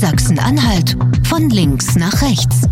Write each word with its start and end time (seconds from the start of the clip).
Sachsen-Anhalt 0.00 0.96
von 1.26 1.50
links 1.50 1.94
nach 1.94 2.22
rechts. 2.22 2.66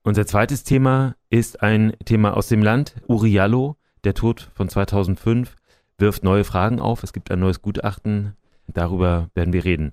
Unser 0.01 0.25
zweites 0.25 0.63
Thema 0.63 1.13
ist 1.29 1.61
ein 1.61 1.93
Thema 2.05 2.35
aus 2.35 2.47
dem 2.47 2.63
Land. 2.63 2.95
Uriallo, 3.07 3.77
der 4.07 4.13
Tod 4.13 4.49
von 4.53 4.69
2005, 4.69 5.57
wirft 5.97 6.23
neue 6.23 6.45
Fragen 6.45 6.79
auf. 6.79 7.03
Es 7.03 7.11
gibt 7.11 7.29
ein 7.29 7.39
neues 7.39 7.61
Gutachten. 7.61 8.37
Darüber 8.67 9.29
werden 9.35 9.51
wir 9.51 9.65
reden. 9.65 9.91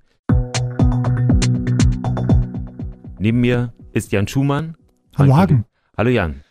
Neben 3.19 3.41
mir 3.41 3.73
ist 3.91 4.13
Jan 4.13 4.29
Schumann. 4.29 4.77
Hallo 5.17 5.35
Hagen. 5.35 5.65
Hallo 5.97 6.09
Jan. 6.09 6.45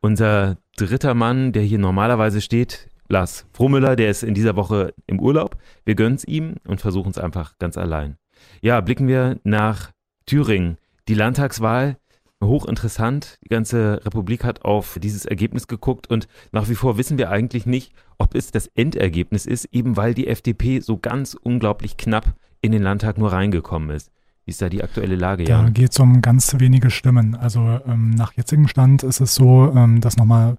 Unser 0.00 0.56
dritter 0.78 1.12
Mann, 1.12 1.52
der 1.52 1.62
hier 1.62 1.78
normalerweise 1.78 2.40
steht, 2.40 2.88
Lars 3.08 3.46
Frohmüller, 3.52 3.96
der 3.96 4.08
ist 4.08 4.22
in 4.22 4.32
dieser 4.32 4.56
Woche 4.56 4.94
im 5.06 5.20
Urlaub. 5.20 5.58
Wir 5.84 5.96
gönnen 5.96 6.14
es 6.14 6.24
ihm 6.24 6.54
und 6.66 6.80
versuchen 6.80 7.10
es 7.10 7.18
einfach 7.18 7.58
ganz 7.58 7.76
allein. 7.76 8.16
Ja, 8.62 8.80
blicken 8.80 9.08
wir 9.08 9.38
nach 9.44 9.90
Thüringen. 10.24 10.78
Die 11.08 11.14
Landtagswahl 11.14 11.98
hochinteressant. 12.46 13.38
Die 13.44 13.48
ganze 13.48 14.00
Republik 14.04 14.44
hat 14.44 14.64
auf 14.64 14.98
dieses 15.02 15.24
Ergebnis 15.24 15.66
geguckt 15.66 16.08
und 16.08 16.28
nach 16.52 16.68
wie 16.68 16.74
vor 16.74 16.98
wissen 16.98 17.18
wir 17.18 17.30
eigentlich 17.30 17.66
nicht, 17.66 17.92
ob 18.18 18.34
es 18.34 18.50
das 18.50 18.66
Endergebnis 18.68 19.46
ist, 19.46 19.66
eben 19.66 19.96
weil 19.96 20.14
die 20.14 20.28
FDP 20.28 20.80
so 20.80 20.98
ganz 20.98 21.34
unglaublich 21.34 21.96
knapp 21.96 22.34
in 22.60 22.72
den 22.72 22.82
Landtag 22.82 23.18
nur 23.18 23.32
reingekommen 23.32 23.90
ist. 23.90 24.10
Wie 24.44 24.50
ist 24.50 24.60
da 24.60 24.68
die 24.68 24.82
aktuelle 24.82 25.16
Lage? 25.16 25.44
Da 25.44 25.68
geht 25.70 25.92
es 25.92 25.98
um 25.98 26.20
ganz 26.20 26.54
wenige 26.58 26.90
Stimmen. 26.90 27.34
Also 27.34 27.80
ähm, 27.86 28.10
nach 28.10 28.32
jetzigem 28.34 28.68
Stand 28.68 29.02
ist 29.02 29.20
es 29.20 29.34
so, 29.34 29.72
ähm, 29.74 30.00
dass 30.00 30.16
nochmal 30.16 30.56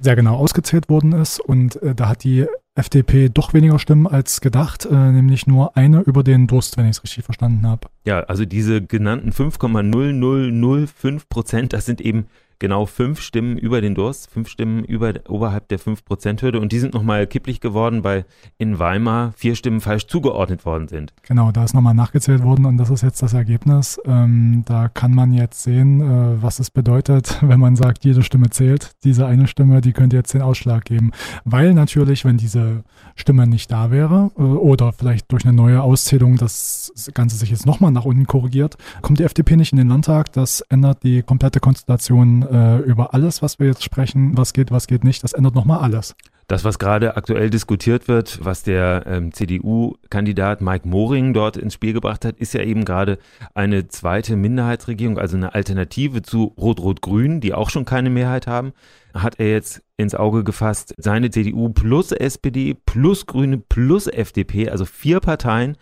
sehr 0.00 0.16
genau 0.16 0.36
ausgezählt 0.36 0.88
worden 0.88 1.12
ist 1.12 1.40
und 1.40 1.82
äh, 1.82 1.94
da 1.94 2.08
hat 2.08 2.24
die 2.24 2.46
FDP 2.78 3.28
doch 3.28 3.54
weniger 3.54 3.78
Stimmen 3.78 4.06
als 4.06 4.40
gedacht, 4.40 4.86
äh, 4.86 4.94
nämlich 4.94 5.46
nur 5.46 5.76
eine 5.76 6.00
über 6.00 6.22
den 6.22 6.46
Durst, 6.46 6.76
wenn 6.76 6.84
ich 6.86 6.92
es 6.92 7.02
richtig 7.02 7.24
verstanden 7.24 7.66
habe. 7.66 7.88
Ja, 8.04 8.20
also 8.20 8.44
diese 8.44 8.80
genannten 8.82 9.32
5,0005 9.32 11.28
Prozent, 11.28 11.72
das 11.72 11.86
sind 11.86 12.00
eben 12.00 12.26
genau 12.58 12.86
fünf 12.86 13.20
Stimmen 13.20 13.56
über 13.58 13.80
den 13.80 13.94
Durst, 13.94 14.30
fünf 14.30 14.48
Stimmen 14.48 14.84
über, 14.84 15.14
oberhalb 15.28 15.68
der 15.68 15.78
5%-Hürde 15.78 16.60
und 16.60 16.72
die 16.72 16.78
sind 16.78 16.94
nochmal 16.94 17.26
kipplich 17.26 17.60
geworden, 17.60 18.04
weil 18.04 18.24
in 18.56 18.78
Weimar 18.78 19.32
vier 19.36 19.54
Stimmen 19.54 19.80
falsch 19.80 20.06
zugeordnet 20.06 20.64
worden 20.64 20.88
sind. 20.88 21.12
Genau, 21.22 21.52
da 21.52 21.64
ist 21.64 21.74
nochmal 21.74 21.94
nachgezählt 21.94 22.42
worden 22.42 22.64
und 22.64 22.76
das 22.78 22.90
ist 22.90 23.02
jetzt 23.02 23.22
das 23.22 23.34
Ergebnis. 23.34 24.00
Ähm, 24.04 24.62
da 24.66 24.88
kann 24.88 25.14
man 25.14 25.32
jetzt 25.32 25.62
sehen, 25.62 26.00
äh, 26.00 26.42
was 26.42 26.58
es 26.58 26.70
bedeutet, 26.70 27.38
wenn 27.42 27.60
man 27.60 27.76
sagt, 27.76 28.04
jede 28.04 28.22
Stimme 28.22 28.50
zählt. 28.50 28.92
Diese 29.04 29.26
eine 29.26 29.46
Stimme, 29.46 29.80
die 29.80 29.92
könnte 29.92 30.16
jetzt 30.16 30.34
den 30.34 30.42
Ausschlag 30.42 30.84
geben. 30.84 31.12
Weil 31.44 31.74
natürlich, 31.74 32.24
wenn 32.24 32.36
diese 32.36 32.84
Stimme 33.14 33.46
nicht 33.46 33.70
da 33.70 33.90
wäre 33.90 34.30
äh, 34.36 34.42
oder 34.42 34.92
vielleicht 34.92 35.30
durch 35.32 35.44
eine 35.44 35.54
neue 35.54 35.82
Auszählung 35.82 36.36
das 36.36 36.92
Ganze 37.14 37.36
sich 37.36 37.50
jetzt 37.50 37.66
nochmal 37.66 37.92
nach 37.92 38.04
unten 38.04 38.26
korrigiert, 38.26 38.76
kommt 39.02 39.18
die 39.18 39.24
FDP 39.24 39.56
nicht 39.56 39.72
in 39.72 39.78
den 39.78 39.88
Landtag. 39.88 40.32
Das 40.32 40.60
ändert 40.62 41.02
die 41.02 41.22
komplette 41.22 41.60
Konstellation 41.60 42.47
äh, 42.50 42.78
über 42.78 43.14
alles, 43.14 43.42
was 43.42 43.58
wir 43.58 43.66
jetzt 43.66 43.84
sprechen, 43.84 44.36
was 44.36 44.52
geht, 44.52 44.70
was 44.70 44.86
geht 44.86 45.04
nicht. 45.04 45.22
Das 45.24 45.32
ändert 45.32 45.54
nochmal 45.54 45.80
alles. 45.80 46.14
Das, 46.48 46.64
was 46.64 46.78
gerade 46.78 47.14
aktuell 47.18 47.50
diskutiert 47.50 48.08
wird, 48.08 48.42
was 48.42 48.62
der 48.62 49.04
ähm, 49.06 49.34
CDU-Kandidat 49.34 50.62
Mike 50.62 50.88
Moring 50.88 51.34
dort 51.34 51.58
ins 51.58 51.74
Spiel 51.74 51.92
gebracht 51.92 52.24
hat, 52.24 52.38
ist 52.38 52.54
ja 52.54 52.62
eben 52.62 52.86
gerade 52.86 53.18
eine 53.54 53.88
zweite 53.88 54.34
Minderheitsregierung, 54.34 55.18
also 55.18 55.36
eine 55.36 55.54
Alternative 55.54 56.22
zu 56.22 56.54
Rot-Rot-Grün, 56.56 57.42
die 57.42 57.52
auch 57.52 57.68
schon 57.68 57.84
keine 57.84 58.08
Mehrheit 58.08 58.46
haben. 58.46 58.72
Hat 59.12 59.38
er 59.38 59.50
jetzt 59.50 59.82
ins 59.98 60.14
Auge 60.14 60.42
gefasst, 60.42 60.94
seine 60.96 61.28
CDU 61.28 61.68
plus 61.68 62.12
SPD 62.12 62.72
plus 62.72 63.26
Grüne 63.26 63.58
plus 63.58 64.06
FDP, 64.06 64.70
also 64.70 64.86
vier 64.86 65.20
Parteien, 65.20 65.76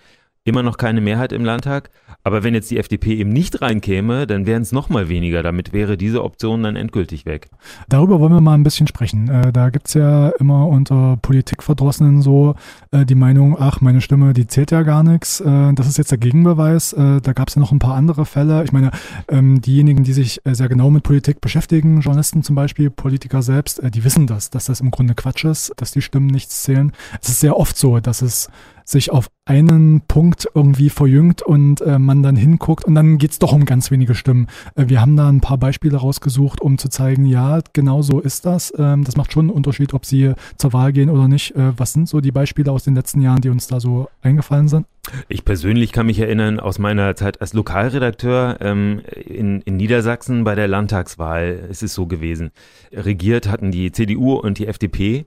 immer 0.46 0.62
noch 0.62 0.76
keine 0.76 1.00
Mehrheit 1.00 1.32
im 1.32 1.44
Landtag. 1.44 1.90
Aber 2.22 2.42
wenn 2.42 2.54
jetzt 2.54 2.70
die 2.70 2.78
FDP 2.78 3.14
eben 3.14 3.30
nicht 3.30 3.62
reinkäme, 3.62 4.26
dann 4.26 4.46
wären 4.46 4.62
es 4.62 4.72
noch 4.72 4.88
mal 4.88 5.08
weniger. 5.08 5.42
Damit 5.42 5.72
wäre 5.72 5.96
diese 5.96 6.24
Option 6.24 6.62
dann 6.62 6.74
endgültig 6.74 7.26
weg. 7.26 7.48
Darüber 7.88 8.18
wollen 8.20 8.32
wir 8.32 8.40
mal 8.40 8.54
ein 8.54 8.62
bisschen 8.62 8.86
sprechen. 8.86 9.28
Äh, 9.28 9.52
da 9.52 9.70
gibt 9.70 9.88
es 9.88 9.94
ja 9.94 10.30
immer 10.40 10.66
unter 10.66 11.18
Politikverdrossenen 11.22 12.22
so 12.22 12.54
äh, 12.90 13.04
die 13.04 13.14
Meinung, 13.14 13.56
ach, 13.58 13.80
meine 13.80 14.00
Stimme, 14.00 14.32
die 14.32 14.46
zählt 14.46 14.70
ja 14.70 14.82
gar 14.82 15.02
nichts. 15.02 15.40
Äh, 15.40 15.72
das 15.74 15.86
ist 15.86 15.98
jetzt 15.98 16.10
der 16.10 16.18
Gegenbeweis. 16.18 16.96
Da 16.96 17.32
gab 17.32 17.48
es 17.48 17.54
ja 17.54 17.60
noch 17.60 17.72
ein 17.72 17.78
paar 17.78 17.94
andere 17.94 18.24
Fälle. 18.24 18.64
Ich 18.64 18.72
meine, 18.72 18.90
ähm, 19.28 19.60
diejenigen, 19.60 20.04
die 20.04 20.12
sich 20.12 20.40
sehr 20.44 20.68
genau 20.68 20.90
mit 20.90 21.02
Politik 21.02 21.40
beschäftigen, 21.40 22.00
Journalisten 22.00 22.42
zum 22.42 22.54
Beispiel, 22.54 22.90
Politiker 22.90 23.42
selbst, 23.42 23.80
die 23.94 24.04
wissen 24.04 24.26
das, 24.26 24.50
dass 24.50 24.66
das 24.66 24.80
im 24.80 24.90
Grunde 24.90 25.14
Quatsch 25.14 25.44
ist, 25.44 25.72
dass 25.76 25.90
die 25.90 26.02
Stimmen 26.02 26.26
nichts 26.26 26.62
zählen. 26.62 26.92
Es 27.20 27.28
ist 27.28 27.40
sehr 27.40 27.56
oft 27.56 27.76
so, 27.76 28.00
dass 28.00 28.22
es 28.22 28.48
sich 28.86 29.10
auf 29.10 29.28
einen 29.44 30.00
Punkt 30.02 30.48
irgendwie 30.54 30.90
verjüngt 30.90 31.42
und 31.42 31.80
äh, 31.80 31.98
man 31.98 32.22
dann 32.22 32.36
hinguckt 32.36 32.84
und 32.84 32.94
dann 32.94 33.18
geht's 33.18 33.40
doch 33.40 33.52
um 33.52 33.64
ganz 33.64 33.90
wenige 33.90 34.14
Stimmen. 34.14 34.46
Äh, 34.76 34.88
wir 34.88 35.00
haben 35.00 35.16
da 35.16 35.28
ein 35.28 35.40
paar 35.40 35.58
Beispiele 35.58 35.96
rausgesucht, 35.96 36.60
um 36.60 36.78
zu 36.78 36.88
zeigen, 36.88 37.26
ja, 37.26 37.60
genau 37.72 38.02
so 38.02 38.20
ist 38.20 38.46
das. 38.46 38.72
Ähm, 38.78 39.02
das 39.04 39.16
macht 39.16 39.32
schon 39.32 39.46
einen 39.46 39.56
Unterschied, 39.56 39.92
ob 39.92 40.06
sie 40.06 40.32
zur 40.56 40.72
Wahl 40.72 40.92
gehen 40.92 41.10
oder 41.10 41.26
nicht. 41.26 41.54
Äh, 41.56 41.72
was 41.76 41.92
sind 41.92 42.08
so 42.08 42.20
die 42.20 42.30
Beispiele 42.30 42.70
aus 42.70 42.84
den 42.84 42.94
letzten 42.94 43.20
Jahren, 43.20 43.40
die 43.40 43.48
uns 43.48 43.66
da 43.66 43.80
so 43.80 44.08
eingefallen 44.22 44.68
sind? 44.68 44.86
Ich 45.28 45.44
persönlich 45.44 45.92
kann 45.92 46.06
mich 46.06 46.20
erinnern 46.20 46.60
aus 46.60 46.78
meiner 46.78 47.14
Zeit 47.16 47.40
als 47.40 47.52
Lokalredakteur 47.52 48.58
ähm, 48.60 49.02
in, 49.24 49.60
in 49.62 49.76
Niedersachsen 49.76 50.44
bei 50.44 50.54
der 50.54 50.68
Landtagswahl 50.68 51.66
ist 51.70 51.82
es 51.82 51.94
so 51.94 52.06
gewesen. 52.06 52.50
Regiert 52.92 53.48
hatten 53.48 53.72
die 53.72 53.90
CDU 53.90 54.34
und 54.34 54.58
die 54.58 54.66
FDP. 54.66 55.26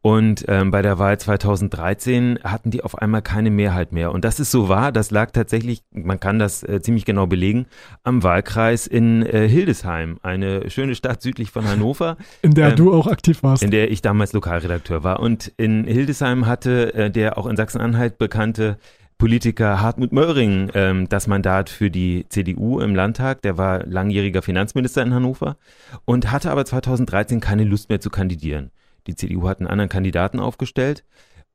Und 0.00 0.44
ähm, 0.46 0.70
bei 0.70 0.80
der 0.80 0.98
Wahl 0.98 1.18
2013 1.18 2.38
hatten 2.44 2.70
die 2.70 2.84
auf 2.84 2.96
einmal 2.98 3.20
keine 3.20 3.50
Mehrheit 3.50 3.92
mehr. 3.92 4.12
Und 4.12 4.24
das 4.24 4.38
ist 4.38 4.52
so 4.52 4.68
wahr, 4.68 4.92
das 4.92 5.10
lag 5.10 5.32
tatsächlich, 5.32 5.82
man 5.90 6.20
kann 6.20 6.38
das 6.38 6.62
äh, 6.62 6.80
ziemlich 6.80 7.04
genau 7.04 7.26
belegen, 7.26 7.66
am 8.04 8.22
Wahlkreis 8.22 8.86
in 8.86 9.26
äh, 9.26 9.48
Hildesheim, 9.48 10.18
eine 10.22 10.70
schöne 10.70 10.94
Stadt 10.94 11.20
südlich 11.20 11.50
von 11.50 11.66
Hannover. 11.66 12.16
In 12.42 12.54
der 12.54 12.70
ähm, 12.70 12.76
du 12.76 12.92
auch 12.92 13.08
aktiv 13.08 13.42
warst. 13.42 13.62
In 13.62 13.72
der 13.72 13.90
ich 13.90 14.00
damals 14.00 14.32
Lokalredakteur 14.32 15.02
war. 15.02 15.20
Und 15.20 15.52
in 15.56 15.84
Hildesheim 15.84 16.46
hatte 16.46 16.94
äh, 16.94 17.10
der 17.10 17.36
auch 17.36 17.46
in 17.46 17.56
Sachsen-Anhalt 17.56 18.18
bekannte 18.18 18.78
Politiker 19.18 19.80
Hartmut 19.80 20.12
Möhring 20.12 20.70
ähm, 20.74 21.08
das 21.08 21.26
Mandat 21.26 21.70
für 21.70 21.90
die 21.90 22.26
CDU 22.28 22.78
im 22.78 22.94
Landtag. 22.94 23.42
Der 23.42 23.58
war 23.58 23.84
langjähriger 23.84 24.42
Finanzminister 24.42 25.02
in 25.02 25.12
Hannover 25.12 25.56
und 26.04 26.30
hatte 26.30 26.52
aber 26.52 26.64
2013 26.64 27.40
keine 27.40 27.64
Lust 27.64 27.88
mehr 27.88 28.00
zu 28.00 28.10
kandidieren. 28.10 28.70
Die 29.08 29.16
CDU 29.16 29.48
hat 29.48 29.58
einen 29.58 29.66
anderen 29.66 29.88
Kandidaten 29.88 30.38
aufgestellt. 30.38 31.04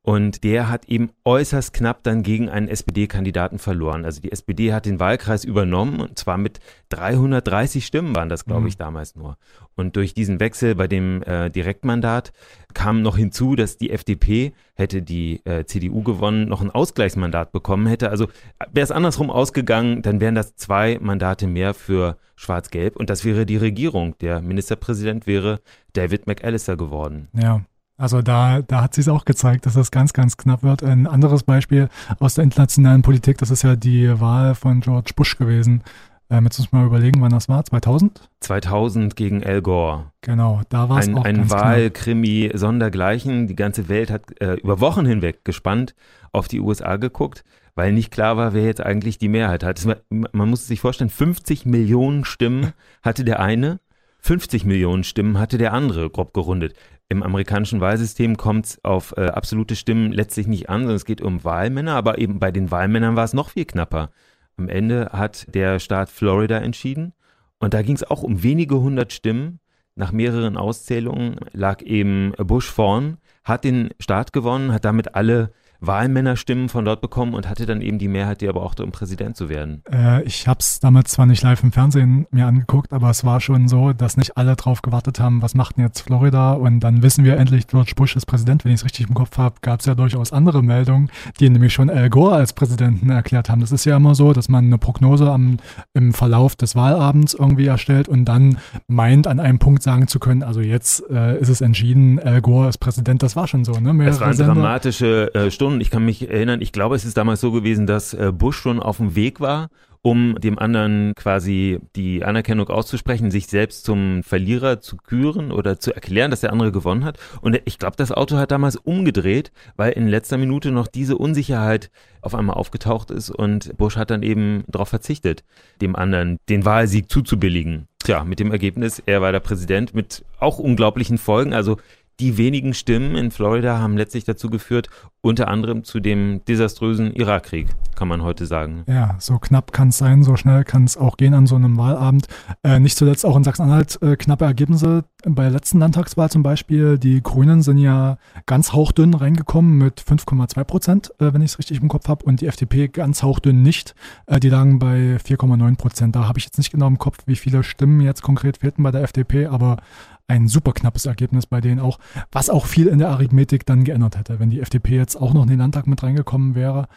Und 0.06 0.44
der 0.44 0.68
hat 0.68 0.84
eben 0.84 1.12
äußerst 1.24 1.72
knapp 1.72 2.02
dann 2.02 2.22
gegen 2.22 2.50
einen 2.50 2.68
SPD-Kandidaten 2.68 3.58
verloren. 3.58 4.04
Also 4.04 4.20
die 4.20 4.32
SPD 4.32 4.74
hat 4.74 4.84
den 4.84 5.00
Wahlkreis 5.00 5.44
übernommen 5.44 5.98
und 5.98 6.18
zwar 6.18 6.36
mit 6.36 6.60
330 6.90 7.86
Stimmen 7.86 8.14
waren 8.14 8.28
das, 8.28 8.44
glaube 8.44 8.60
mhm. 8.62 8.66
ich, 8.66 8.76
damals 8.76 9.16
nur. 9.16 9.38
Und 9.76 9.96
durch 9.96 10.12
diesen 10.12 10.40
Wechsel 10.40 10.74
bei 10.74 10.88
dem 10.88 11.22
äh, 11.22 11.48
Direktmandat 11.48 12.32
kam 12.74 13.00
noch 13.00 13.16
hinzu, 13.16 13.56
dass 13.56 13.78
die 13.78 13.88
FDP 13.88 14.52
hätte 14.74 15.00
die 15.00 15.40
äh, 15.46 15.64
CDU 15.64 16.02
gewonnen, 16.02 16.50
noch 16.50 16.60
ein 16.60 16.70
Ausgleichsmandat 16.70 17.50
bekommen 17.50 17.86
hätte. 17.86 18.10
Also 18.10 18.26
wäre 18.70 18.84
es 18.84 18.92
andersrum 18.92 19.30
ausgegangen, 19.30 20.02
dann 20.02 20.20
wären 20.20 20.34
das 20.34 20.54
zwei 20.54 20.98
Mandate 21.00 21.46
mehr 21.46 21.72
für 21.72 22.18
Schwarz-Gelb 22.36 22.96
und 22.96 23.08
das 23.08 23.24
wäre 23.24 23.46
die 23.46 23.56
Regierung. 23.56 24.18
Der 24.18 24.42
Ministerpräsident 24.42 25.26
wäre 25.26 25.60
David 25.94 26.26
McAllister 26.26 26.76
geworden. 26.76 27.28
Ja. 27.32 27.62
Also 27.96 28.22
da, 28.22 28.60
da 28.62 28.82
hat 28.82 28.94
sich 28.94 29.08
auch 29.08 29.24
gezeigt, 29.24 29.66
dass 29.66 29.74
das 29.74 29.90
ganz, 29.90 30.12
ganz 30.12 30.36
knapp 30.36 30.62
wird. 30.62 30.82
Ein 30.82 31.06
anderes 31.06 31.44
Beispiel 31.44 31.88
aus 32.18 32.34
der 32.34 32.44
internationalen 32.44 33.02
Politik, 33.02 33.38
das 33.38 33.50
ist 33.50 33.62
ja 33.62 33.76
die 33.76 34.20
Wahl 34.20 34.54
von 34.54 34.80
George 34.80 35.12
Bush 35.14 35.38
gewesen. 35.38 35.82
Ähm, 36.30 36.44
jetzt 36.44 36.58
muss 36.58 36.72
man 36.72 36.82
mal 36.82 36.88
überlegen, 36.88 37.20
wann 37.20 37.30
das 37.30 37.48
war. 37.48 37.64
2000? 37.64 38.28
2000 38.40 39.14
gegen 39.14 39.44
Al 39.44 39.62
Gore. 39.62 40.10
Genau, 40.22 40.62
da 40.70 40.88
war 40.88 40.98
es 40.98 41.08
ein, 41.08 41.16
auch 41.16 41.24
ein 41.24 41.50
Wahlkrimi 41.50 42.50
sondergleichen. 42.54 43.46
Die 43.46 43.56
ganze 43.56 43.88
Welt 43.88 44.10
hat 44.10 44.40
äh, 44.40 44.54
über 44.54 44.80
Wochen 44.80 45.06
hinweg 45.06 45.44
gespannt 45.44 45.94
auf 46.32 46.48
die 46.48 46.60
USA 46.60 46.96
geguckt, 46.96 47.44
weil 47.76 47.92
nicht 47.92 48.10
klar 48.10 48.36
war, 48.36 48.54
wer 48.54 48.64
jetzt 48.64 48.80
eigentlich 48.80 49.18
die 49.18 49.28
Mehrheit 49.28 49.62
hat. 49.62 49.86
War, 49.86 49.98
man 50.08 50.50
muss 50.50 50.66
sich 50.66 50.80
vorstellen, 50.80 51.10
50 51.10 51.66
Millionen 51.66 52.24
Stimmen 52.24 52.72
hatte 53.02 53.24
der 53.24 53.38
eine 53.38 53.78
50 54.24 54.64
Millionen 54.64 55.04
Stimmen 55.04 55.38
hatte 55.38 55.58
der 55.58 55.74
andere, 55.74 56.08
grob 56.08 56.32
gerundet. 56.32 56.72
Im 57.10 57.22
amerikanischen 57.22 57.82
Wahlsystem 57.82 58.38
kommt 58.38 58.64
es 58.64 58.82
auf 58.82 59.12
äh, 59.18 59.26
absolute 59.26 59.76
Stimmen 59.76 60.12
letztlich 60.12 60.46
nicht 60.46 60.70
an, 60.70 60.80
sondern 60.80 60.96
es 60.96 61.04
geht 61.04 61.20
um 61.20 61.44
Wahlmänner, 61.44 61.94
aber 61.94 62.16
eben 62.16 62.38
bei 62.38 62.50
den 62.50 62.70
Wahlmännern 62.70 63.16
war 63.16 63.24
es 63.24 63.34
noch 63.34 63.50
viel 63.50 63.66
knapper. 63.66 64.12
Am 64.56 64.70
Ende 64.70 65.10
hat 65.12 65.54
der 65.54 65.78
Staat 65.78 66.08
Florida 66.08 66.56
entschieden 66.56 67.12
und 67.58 67.74
da 67.74 67.82
ging 67.82 67.96
es 67.96 68.10
auch 68.10 68.22
um 68.22 68.42
wenige 68.42 68.80
hundert 68.80 69.12
Stimmen. 69.12 69.60
nach 69.94 70.10
mehreren 70.10 70.56
Auszählungen 70.56 71.36
lag 71.52 71.82
eben 71.82 72.32
Bush 72.38 72.70
vorn, 72.70 73.18
hat 73.44 73.64
den 73.64 73.90
Staat 74.00 74.32
gewonnen, 74.32 74.72
hat 74.72 74.86
damit 74.86 75.16
alle 75.16 75.52
Wahlmännerstimmen 75.86 76.68
von 76.68 76.84
dort 76.84 77.00
bekommen 77.00 77.34
und 77.34 77.48
hatte 77.48 77.66
dann 77.66 77.80
eben 77.80 77.98
die 77.98 78.08
Mehrheit, 78.08 78.40
die 78.40 78.46
er 78.46 78.52
brauchte, 78.52 78.84
um 78.84 78.92
Präsident 78.92 79.36
zu 79.36 79.48
werden. 79.48 79.82
Äh, 79.90 80.22
ich 80.22 80.48
habe 80.48 80.60
es 80.60 80.80
damals 80.80 81.12
zwar 81.12 81.26
nicht 81.26 81.42
live 81.42 81.62
im 81.62 81.72
Fernsehen 81.72 82.26
mir 82.30 82.46
angeguckt, 82.46 82.92
aber 82.92 83.10
es 83.10 83.24
war 83.24 83.40
schon 83.40 83.68
so, 83.68 83.92
dass 83.92 84.16
nicht 84.16 84.36
alle 84.36 84.56
drauf 84.56 84.82
gewartet 84.82 85.20
haben, 85.20 85.42
was 85.42 85.54
macht 85.54 85.76
denn 85.76 85.84
jetzt 85.84 86.00
Florida? 86.00 86.52
Und 86.52 86.80
dann 86.80 87.02
wissen 87.02 87.24
wir 87.24 87.36
endlich, 87.36 87.66
George 87.66 87.92
Bush 87.96 88.16
ist 88.16 88.26
Präsident. 88.26 88.64
Wenn 88.64 88.72
ich 88.72 88.80
es 88.80 88.84
richtig 88.84 89.08
im 89.08 89.14
Kopf 89.14 89.38
habe, 89.38 89.56
gab 89.62 89.80
es 89.80 89.86
ja 89.86 89.94
durchaus 89.94 90.32
andere 90.32 90.62
Meldungen, 90.62 91.10
die 91.40 91.48
nämlich 91.48 91.72
schon 91.72 91.90
Al 91.90 92.10
Gore 92.10 92.34
als 92.34 92.52
Präsidenten 92.52 93.10
erklärt 93.10 93.48
haben. 93.48 93.60
Das 93.60 93.72
ist 93.72 93.84
ja 93.84 93.96
immer 93.96 94.14
so, 94.14 94.32
dass 94.32 94.48
man 94.48 94.66
eine 94.66 94.78
Prognose 94.78 95.30
am, 95.30 95.58
im 95.92 96.12
Verlauf 96.12 96.56
des 96.56 96.76
Wahlabends 96.76 97.34
irgendwie 97.34 97.66
erstellt 97.66 98.08
und 98.08 98.24
dann 98.24 98.58
meint, 98.88 99.26
an 99.26 99.40
einem 99.40 99.58
Punkt 99.58 99.82
sagen 99.82 100.08
zu 100.08 100.18
können, 100.18 100.42
also 100.42 100.60
jetzt 100.60 101.08
äh, 101.10 101.38
ist 101.38 101.48
es 101.48 101.60
entschieden, 101.60 102.18
Al 102.20 102.40
Gore 102.40 102.68
ist 102.68 102.78
Präsident. 102.78 103.22
Das 103.22 103.36
war 103.36 103.46
schon 103.46 103.64
so. 103.64 103.72
Ne? 103.72 103.92
Mehrere 103.92 104.18
das 104.18 104.38
waren 104.38 104.54
dramatische 104.54 105.34
äh, 105.34 105.50
Stunden. 105.50 105.73
Ich 105.80 105.90
kann 105.90 106.04
mich 106.04 106.28
erinnern, 106.28 106.60
ich 106.60 106.72
glaube, 106.72 106.96
es 106.96 107.04
ist 107.04 107.16
damals 107.16 107.40
so 107.40 107.52
gewesen, 107.52 107.86
dass 107.86 108.14
äh, 108.14 108.32
Bush 108.32 108.56
schon 108.56 108.80
auf 108.80 108.98
dem 108.98 109.14
Weg 109.14 109.40
war, 109.40 109.68
um 110.04 110.34
dem 110.38 110.58
anderen 110.58 111.14
quasi 111.14 111.80
die 111.96 112.24
Anerkennung 112.24 112.68
auszusprechen, 112.68 113.30
sich 113.30 113.46
selbst 113.46 113.84
zum 113.84 114.22
Verlierer 114.22 114.80
zu 114.80 114.98
küren 114.98 115.50
oder 115.50 115.80
zu 115.80 115.94
erklären, 115.94 116.30
dass 116.30 116.42
der 116.42 116.52
andere 116.52 116.72
gewonnen 116.72 117.04
hat. 117.04 117.18
Und 117.40 117.58
ich 117.64 117.78
glaube, 117.78 117.96
das 117.96 118.12
Auto 118.12 118.36
hat 118.36 118.50
damals 118.50 118.76
umgedreht, 118.76 119.50
weil 119.76 119.92
in 119.92 120.06
letzter 120.06 120.36
Minute 120.36 120.72
noch 120.72 120.88
diese 120.88 121.16
Unsicherheit 121.16 121.90
auf 122.20 122.34
einmal 122.34 122.56
aufgetaucht 122.56 123.10
ist 123.10 123.30
und 123.30 123.74
Bush 123.78 123.96
hat 123.96 124.10
dann 124.10 124.22
eben 124.22 124.64
darauf 124.68 124.90
verzichtet, 124.90 125.42
dem 125.80 125.96
anderen 125.96 126.38
den 126.50 126.66
Wahlsieg 126.66 127.10
zuzubilligen. 127.10 127.88
Tja, 128.04 128.24
mit 128.24 128.40
dem 128.40 128.52
Ergebnis, 128.52 129.02
er 129.06 129.22
war 129.22 129.32
der 129.32 129.40
Präsident 129.40 129.94
mit 129.94 130.26
auch 130.38 130.58
unglaublichen 130.58 131.16
Folgen. 131.16 131.54
Also 131.54 131.78
die 132.20 132.36
wenigen 132.38 132.74
Stimmen 132.74 133.16
in 133.16 133.30
Florida 133.30 133.78
haben 133.78 133.96
letztlich 133.96 134.24
dazu 134.24 134.48
geführt, 134.48 134.88
unter 135.20 135.48
anderem 135.48 135.84
zu 135.84 136.00
dem 136.00 136.44
desaströsen 136.44 137.12
Irakkrieg, 137.12 137.68
kann 137.96 138.08
man 138.08 138.22
heute 138.22 138.46
sagen. 138.46 138.84
Ja, 138.86 139.16
so 139.18 139.38
knapp 139.38 139.72
kann 139.72 139.88
es 139.88 139.98
sein, 139.98 140.22
so 140.22 140.36
schnell 140.36 140.64
kann 140.64 140.84
es 140.84 140.96
auch 140.96 141.16
gehen 141.16 141.34
an 141.34 141.46
so 141.46 141.56
einem 141.56 141.76
Wahlabend. 141.76 142.26
Äh, 142.62 142.78
nicht 142.78 142.96
zuletzt 142.96 143.24
auch 143.24 143.36
in 143.36 143.42
Sachsen-Anhalt 143.42 144.00
äh, 144.02 144.16
knappe 144.16 144.44
Ergebnisse. 144.44 145.04
Bei 145.26 145.44
der 145.44 145.52
letzten 145.52 145.78
Landtagswahl 145.78 146.30
zum 146.30 146.42
Beispiel, 146.42 146.98
die 146.98 147.22
Grünen 147.22 147.62
sind 147.62 147.78
ja 147.78 148.18
ganz 148.46 148.72
hauchdünn 148.72 149.14
reingekommen 149.14 149.78
mit 149.78 150.00
5,2 150.02 150.64
Prozent, 150.64 151.10
äh, 151.18 151.32
wenn 151.32 151.42
ich 151.42 151.52
es 151.52 151.58
richtig 151.58 151.80
im 151.80 151.88
Kopf 151.88 152.08
habe, 152.08 152.24
und 152.26 152.40
die 152.40 152.46
FDP 152.46 152.88
ganz 152.88 153.22
hauchdünn 153.22 153.62
nicht. 153.62 153.94
Äh, 154.26 154.40
die 154.40 154.50
lagen 154.50 154.78
bei 154.78 155.16
4,9 155.16 155.76
Prozent. 155.76 156.14
Da 156.14 156.28
habe 156.28 156.38
ich 156.38 156.44
jetzt 156.44 156.58
nicht 156.58 156.70
genau 156.70 156.86
im 156.86 156.98
Kopf, 156.98 157.18
wie 157.26 157.36
viele 157.36 157.62
Stimmen 157.62 158.00
jetzt 158.02 158.22
konkret 158.22 158.58
fehlten 158.58 158.82
bei 158.82 158.90
der 158.90 159.02
FDP, 159.02 159.46
aber 159.46 159.78
ein 160.26 160.48
super 160.48 160.72
knappes 160.72 161.06
Ergebnis 161.06 161.46
bei 161.46 161.60
denen 161.60 161.80
auch, 161.80 161.98
was 162.32 162.50
auch 162.50 162.66
viel 162.66 162.86
in 162.86 162.98
der 162.98 163.10
Arithmetik 163.10 163.66
dann 163.66 163.84
geändert 163.84 164.18
hätte, 164.18 164.40
wenn 164.40 164.50
die 164.50 164.60
FDP 164.60 164.96
jetzt 164.96 165.16
auch 165.16 165.34
noch 165.34 165.42
in 165.42 165.48
den 165.48 165.58
Landtag 165.58 165.86
mit 165.86 166.02
reingekommen 166.02 166.54
wäre. 166.54 166.88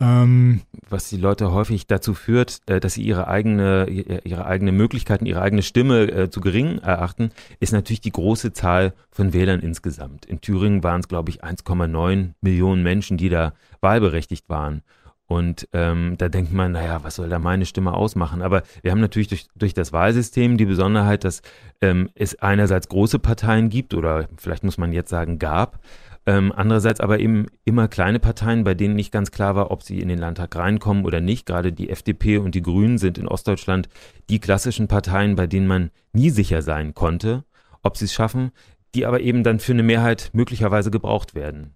Ähm, 0.00 0.60
was 0.88 1.08
die 1.08 1.16
Leute 1.16 1.52
häufig 1.52 1.88
dazu 1.88 2.14
führt, 2.14 2.60
äh, 2.66 2.78
dass 2.78 2.94
sie 2.94 3.02
ihre 3.02 3.26
eigene, 3.26 3.88
ihre 3.88 4.46
eigene 4.46 4.70
Möglichkeiten, 4.70 5.26
ihre 5.26 5.42
eigene 5.42 5.62
Stimme 5.62 6.02
äh, 6.02 6.30
zu 6.30 6.40
gering 6.40 6.78
erachten, 6.78 7.30
ist 7.58 7.72
natürlich 7.72 8.00
die 8.00 8.12
große 8.12 8.52
Zahl 8.52 8.94
von 9.10 9.32
Wählern 9.32 9.58
insgesamt. 9.58 10.24
In 10.24 10.40
Thüringen 10.40 10.84
waren 10.84 11.00
es, 11.00 11.08
glaube 11.08 11.30
ich, 11.30 11.42
1,9 11.42 12.34
Millionen 12.40 12.84
Menschen, 12.84 13.16
die 13.16 13.28
da 13.28 13.54
wahlberechtigt 13.80 14.48
waren. 14.48 14.82
Und 15.28 15.68
ähm, 15.74 16.14
da 16.16 16.30
denkt 16.30 16.54
man, 16.54 16.72
naja, 16.72 17.04
was 17.04 17.16
soll 17.16 17.28
da 17.28 17.38
meine 17.38 17.66
Stimme 17.66 17.92
ausmachen? 17.92 18.40
Aber 18.40 18.62
wir 18.80 18.90
haben 18.90 19.00
natürlich 19.00 19.28
durch, 19.28 19.46
durch 19.54 19.74
das 19.74 19.92
Wahlsystem 19.92 20.56
die 20.56 20.64
Besonderheit, 20.64 21.22
dass 21.22 21.42
ähm, 21.82 22.08
es 22.14 22.40
einerseits 22.40 22.88
große 22.88 23.18
Parteien 23.18 23.68
gibt 23.68 23.92
oder 23.92 24.26
vielleicht 24.38 24.64
muss 24.64 24.78
man 24.78 24.90
jetzt 24.94 25.10
sagen 25.10 25.38
gab, 25.38 25.80
ähm, 26.28 26.50
andererseits 26.54 27.00
aber 27.00 27.20
eben 27.20 27.46
immer 27.64 27.88
kleine 27.88 28.18
Parteien, 28.20 28.64
bei 28.64 28.74
denen 28.74 28.96
nicht 28.96 29.12
ganz 29.12 29.30
klar 29.30 29.54
war, 29.54 29.70
ob 29.70 29.82
sie 29.82 30.00
in 30.00 30.08
den 30.08 30.18
Landtag 30.18 30.56
reinkommen 30.56 31.04
oder 31.04 31.20
nicht. 31.20 31.44
Gerade 31.46 31.72
die 31.72 31.90
FDP 31.90 32.38
und 32.38 32.54
die 32.54 32.62
Grünen 32.62 32.96
sind 32.98 33.18
in 33.18 33.28
Ostdeutschland 33.28 33.88
die 34.30 34.38
klassischen 34.38 34.88
Parteien, 34.88 35.36
bei 35.36 35.46
denen 35.46 35.66
man 35.66 35.90
nie 36.12 36.30
sicher 36.30 36.62
sein 36.62 36.94
konnte, 36.94 37.44
ob 37.82 37.96
sie 37.96 38.06
es 38.06 38.14
schaffen, 38.14 38.50
die 38.94 39.06
aber 39.06 39.20
eben 39.20 39.42
dann 39.42 39.58
für 39.58 39.72
eine 39.72 39.82
Mehrheit 39.82 40.30
möglicherweise 40.32 40.90
gebraucht 40.90 41.34
werden. 41.34 41.74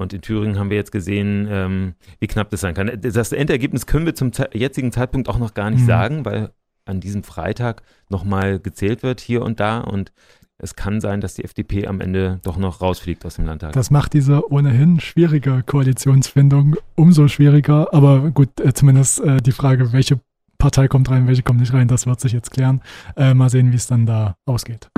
Und 0.00 0.14
in 0.14 0.22
Thüringen 0.22 0.58
haben 0.58 0.70
wir 0.70 0.78
jetzt 0.78 0.92
gesehen, 0.92 1.46
ähm, 1.50 1.94
wie 2.20 2.26
knapp 2.26 2.48
das 2.48 2.62
sein 2.62 2.74
kann. 2.74 2.90
Das 3.02 3.32
Endergebnis 3.32 3.84
können 3.84 4.06
wir 4.06 4.14
zum 4.14 4.32
jetzigen 4.54 4.92
Zeitpunkt 4.92 5.28
auch 5.28 5.38
noch 5.38 5.52
gar 5.52 5.70
nicht 5.70 5.82
mhm. 5.82 5.86
sagen, 5.86 6.24
weil 6.24 6.50
an 6.86 7.00
diesem 7.00 7.22
Freitag 7.22 7.82
nochmal 8.08 8.58
gezählt 8.60 9.02
wird 9.02 9.20
hier 9.20 9.42
und 9.42 9.60
da. 9.60 9.78
Und 9.78 10.12
es 10.56 10.74
kann 10.74 11.02
sein, 11.02 11.20
dass 11.20 11.34
die 11.34 11.44
FDP 11.44 11.86
am 11.86 12.00
Ende 12.00 12.40
doch 12.42 12.56
noch 12.56 12.80
rausfliegt 12.80 13.26
aus 13.26 13.36
dem 13.36 13.44
Landtag. 13.44 13.74
Das 13.74 13.90
macht 13.90 14.14
diese 14.14 14.50
ohnehin 14.50 15.00
schwierige 15.00 15.62
Koalitionsfindung 15.64 16.76
umso 16.96 17.28
schwieriger. 17.28 17.92
Aber 17.92 18.30
gut, 18.30 18.58
äh, 18.58 18.72
zumindest 18.72 19.20
äh, 19.20 19.42
die 19.42 19.52
Frage, 19.52 19.92
welche 19.92 20.18
Partei 20.56 20.88
kommt 20.88 21.10
rein, 21.10 21.26
welche 21.26 21.42
kommt 21.42 21.60
nicht 21.60 21.74
rein, 21.74 21.88
das 21.88 22.06
wird 22.06 22.20
sich 22.20 22.32
jetzt 22.32 22.50
klären. 22.50 22.80
Äh, 23.16 23.34
mal 23.34 23.50
sehen, 23.50 23.70
wie 23.70 23.76
es 23.76 23.86
dann 23.86 24.06
da 24.06 24.36
ausgeht. 24.46 24.90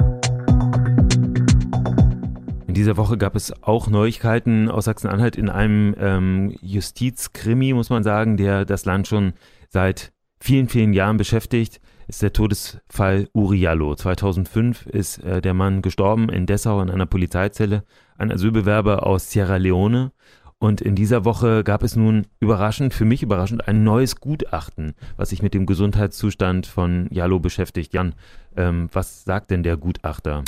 In 2.72 2.76
dieser 2.76 2.96
Woche 2.96 3.18
gab 3.18 3.36
es 3.36 3.52
auch 3.62 3.88
Neuigkeiten 3.88 4.70
aus 4.70 4.86
Sachsen-Anhalt 4.86 5.36
in 5.36 5.50
einem 5.50 5.94
ähm, 5.98 6.56
Justizkrimi, 6.62 7.74
muss 7.74 7.90
man 7.90 8.02
sagen, 8.02 8.38
der 8.38 8.64
das 8.64 8.86
Land 8.86 9.06
schon 9.06 9.34
seit 9.68 10.10
vielen, 10.40 10.70
vielen 10.70 10.94
Jahren 10.94 11.18
beschäftigt. 11.18 11.82
Ist 12.08 12.22
der 12.22 12.32
Todesfall 12.32 13.28
Uriallo. 13.34 13.94
2005 13.94 14.86
ist 14.86 15.18
äh, 15.18 15.42
der 15.42 15.52
Mann 15.52 15.82
gestorben 15.82 16.30
in 16.30 16.46
Dessau 16.46 16.80
in 16.80 16.88
einer 16.88 17.04
Polizeizelle, 17.04 17.84
ein 18.16 18.32
Asylbewerber 18.32 19.06
aus 19.06 19.30
Sierra 19.30 19.56
Leone. 19.58 20.12
Und 20.58 20.80
in 20.80 20.94
dieser 20.94 21.26
Woche 21.26 21.64
gab 21.64 21.82
es 21.82 21.94
nun 21.94 22.26
überraschend, 22.40 22.94
für 22.94 23.04
mich 23.04 23.22
überraschend, 23.22 23.68
ein 23.68 23.84
neues 23.84 24.16
Gutachten, 24.16 24.94
was 25.18 25.28
sich 25.28 25.42
mit 25.42 25.52
dem 25.52 25.66
Gesundheitszustand 25.66 26.66
von 26.66 27.06
Jallo 27.10 27.38
beschäftigt. 27.38 27.92
Jan, 27.92 28.14
ähm, 28.56 28.88
was 28.92 29.24
sagt 29.24 29.50
denn 29.50 29.62
der 29.62 29.76
Gutachter? 29.76 30.42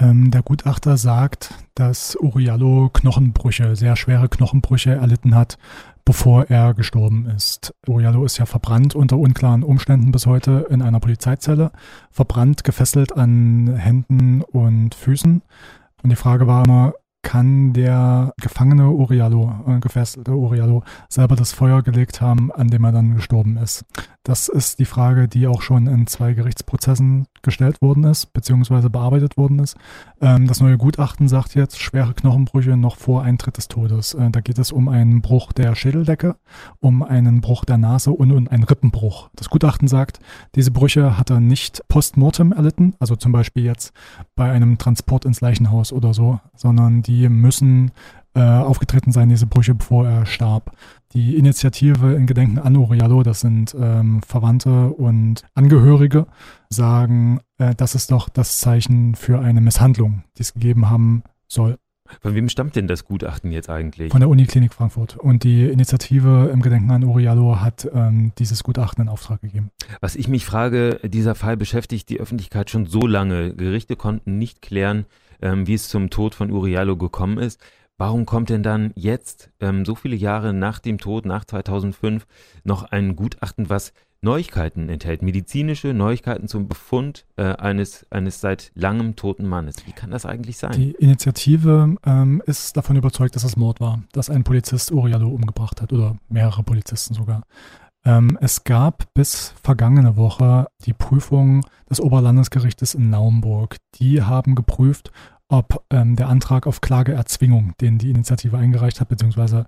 Ähm, 0.00 0.30
der 0.30 0.42
Gutachter 0.42 0.96
sagt, 0.96 1.54
dass 1.74 2.16
Uriallo 2.16 2.88
Knochenbrüche, 2.92 3.76
sehr 3.76 3.96
schwere 3.96 4.28
Knochenbrüche 4.28 4.92
erlitten 4.92 5.34
hat, 5.34 5.58
bevor 6.06 6.46
er 6.48 6.72
gestorben 6.72 7.26
ist. 7.26 7.74
Uriallo 7.86 8.24
ist 8.24 8.38
ja 8.38 8.46
verbrannt 8.46 8.94
unter 8.94 9.18
unklaren 9.18 9.62
Umständen 9.62 10.10
bis 10.10 10.26
heute 10.26 10.66
in 10.70 10.80
einer 10.80 11.00
Polizeizelle, 11.00 11.70
verbrannt, 12.10 12.64
gefesselt 12.64 13.14
an 13.16 13.76
Händen 13.76 14.40
und 14.42 14.94
Füßen. 14.94 15.42
Und 16.02 16.10
die 16.10 16.16
Frage 16.16 16.46
war 16.46 16.64
immer, 16.64 16.94
kann 17.22 17.72
der 17.72 18.32
gefangene 18.40 18.90
Uriallo, 18.90 19.54
äh, 19.66 19.80
gefesselte 19.80 20.32
Uriallo, 20.32 20.82
selber 21.08 21.36
das 21.36 21.52
Feuer 21.52 21.82
gelegt 21.82 22.20
haben, 22.20 22.50
an 22.52 22.68
dem 22.68 22.84
er 22.84 22.92
dann 22.92 23.14
gestorben 23.14 23.56
ist? 23.56 23.84
Das 24.22 24.48
ist 24.48 24.78
die 24.78 24.84
Frage, 24.84 25.28
die 25.28 25.46
auch 25.46 25.62
schon 25.62 25.86
in 25.86 26.06
zwei 26.06 26.34
Gerichtsprozessen 26.34 27.26
gestellt 27.42 27.80
worden 27.80 28.04
ist, 28.04 28.32
beziehungsweise 28.32 28.90
bearbeitet 28.90 29.36
worden 29.36 29.58
ist. 29.58 29.76
Ähm, 30.20 30.46
das 30.46 30.60
neue 30.60 30.76
Gutachten 30.76 31.28
sagt 31.28 31.54
jetzt 31.54 31.80
schwere 31.80 32.14
Knochenbrüche 32.14 32.76
noch 32.76 32.96
vor 32.96 33.22
Eintritt 33.22 33.56
des 33.56 33.68
Todes. 33.68 34.14
Äh, 34.14 34.30
da 34.30 34.40
geht 34.40 34.58
es 34.58 34.72
um 34.72 34.88
einen 34.88 35.22
Bruch 35.22 35.52
der 35.52 35.74
Schädeldecke, 35.74 36.36
um 36.80 37.02
einen 37.02 37.40
Bruch 37.40 37.64
der 37.64 37.78
Nase 37.78 38.10
und 38.10 38.30
um 38.30 38.48
einen 38.48 38.64
Rippenbruch. 38.64 39.30
Das 39.36 39.48
Gutachten 39.48 39.88
sagt, 39.88 40.20
diese 40.54 40.70
Brüche 40.70 41.16
hat 41.18 41.30
er 41.30 41.40
nicht 41.40 41.82
postmortem 41.88 42.52
erlitten, 42.52 42.94
also 42.98 43.16
zum 43.16 43.32
Beispiel 43.32 43.64
jetzt 43.64 43.92
bei 44.36 44.50
einem 44.50 44.78
Transport 44.78 45.24
ins 45.24 45.40
Leichenhaus 45.40 45.92
oder 45.92 46.12
so, 46.14 46.40
sondern 46.54 47.02
die 47.02 47.09
müssen 47.28 47.92
äh, 48.34 48.40
aufgetreten 48.40 49.12
sein, 49.12 49.28
diese 49.28 49.46
Brüche, 49.46 49.74
bevor 49.74 50.06
er 50.06 50.26
starb. 50.26 50.76
Die 51.12 51.36
Initiative 51.36 52.14
in 52.14 52.26
Gedenken 52.26 52.58
an 52.58 52.76
Uriallo, 52.76 53.24
das 53.24 53.40
sind 53.40 53.74
ähm, 53.78 54.22
Verwandte 54.22 54.90
und 54.90 55.42
Angehörige, 55.54 56.26
sagen, 56.68 57.40
äh, 57.58 57.74
das 57.74 57.96
ist 57.96 58.12
doch 58.12 58.28
das 58.28 58.60
Zeichen 58.60 59.16
für 59.16 59.40
eine 59.40 59.60
Misshandlung, 59.60 60.22
die 60.38 60.42
es 60.42 60.54
gegeben 60.54 60.88
haben 60.88 61.24
soll. 61.48 61.78
Von 62.20 62.34
wem 62.34 62.48
stammt 62.48 62.76
denn 62.76 62.86
das 62.86 63.04
Gutachten 63.04 63.52
jetzt 63.52 63.70
eigentlich? 63.70 64.10
Von 64.10 64.20
der 64.20 64.28
Uniklinik 64.28 64.74
Frankfurt. 64.74 65.16
Und 65.16 65.44
die 65.44 65.64
Initiative 65.66 66.50
im 66.52 66.60
Gedenken 66.62 66.90
an 66.90 67.04
Uriallo 67.04 67.60
hat 67.60 67.88
ähm, 67.92 68.32
dieses 68.38 68.62
Gutachten 68.62 69.02
in 69.02 69.08
Auftrag 69.08 69.40
gegeben. 69.40 69.70
Was 70.00 70.16
ich 70.16 70.28
mich 70.28 70.44
frage, 70.44 71.00
dieser 71.04 71.34
Fall 71.34 71.56
beschäftigt 71.56 72.08
die 72.08 72.20
Öffentlichkeit 72.20 72.70
schon 72.70 72.86
so 72.86 73.06
lange. 73.06 73.54
Gerichte 73.54 73.96
konnten 73.96 74.38
nicht 74.38 74.62
klären, 74.62 75.06
ähm, 75.42 75.66
wie 75.66 75.74
es 75.74 75.88
zum 75.88 76.10
Tod 76.10 76.34
von 76.34 76.50
Uriallo 76.50 76.96
gekommen 76.96 77.38
ist. 77.38 77.60
Warum 77.98 78.24
kommt 78.24 78.48
denn 78.48 78.62
dann 78.62 78.92
jetzt, 78.94 79.50
ähm, 79.60 79.84
so 79.84 79.94
viele 79.94 80.16
Jahre 80.16 80.54
nach 80.54 80.78
dem 80.78 80.98
Tod, 80.98 81.26
nach 81.26 81.44
2005, 81.44 82.26
noch 82.64 82.84
ein 82.84 83.14
Gutachten, 83.14 83.68
was 83.68 83.92
Neuigkeiten 84.22 84.88
enthält, 84.88 85.22
medizinische 85.22 85.94
Neuigkeiten 85.94 86.46
zum 86.46 86.68
Befund 86.68 87.24
äh, 87.36 87.54
eines, 87.54 88.06
eines 88.10 88.40
seit 88.40 88.70
langem 88.74 89.16
toten 89.16 89.46
Mannes. 89.46 89.86
Wie 89.86 89.92
kann 89.92 90.10
das 90.10 90.26
eigentlich 90.26 90.58
sein? 90.58 90.72
Die 90.72 90.92
Initiative 90.92 91.96
ähm, 92.04 92.42
ist 92.44 92.76
davon 92.76 92.96
überzeugt, 92.96 93.34
dass 93.36 93.44
es 93.44 93.56
Mord 93.56 93.80
war, 93.80 94.02
dass 94.12 94.28
ein 94.28 94.44
Polizist 94.44 94.92
Uriallo 94.92 95.28
umgebracht 95.28 95.80
hat 95.80 95.92
oder 95.92 96.16
mehrere 96.28 96.62
Polizisten 96.62 97.14
sogar. 97.14 97.44
Ähm, 98.04 98.38
es 98.40 98.64
gab 98.64 99.12
bis 99.14 99.54
vergangene 99.62 100.16
Woche 100.16 100.68
die 100.86 100.94
Prüfung 100.94 101.66
des 101.88 102.00
Oberlandesgerichtes 102.00 102.94
in 102.94 103.10
Naumburg. 103.10 103.76
Die 103.96 104.22
haben 104.22 104.54
geprüft, 104.54 105.12
ob 105.48 105.84
ähm, 105.90 106.16
der 106.16 106.28
Antrag 106.28 106.66
auf 106.66 106.80
Klageerzwingung, 106.80 107.74
den 107.80 107.98
die 107.98 108.10
Initiative 108.10 108.56
eingereicht 108.56 109.00
hat, 109.00 109.08
beziehungsweise 109.08 109.66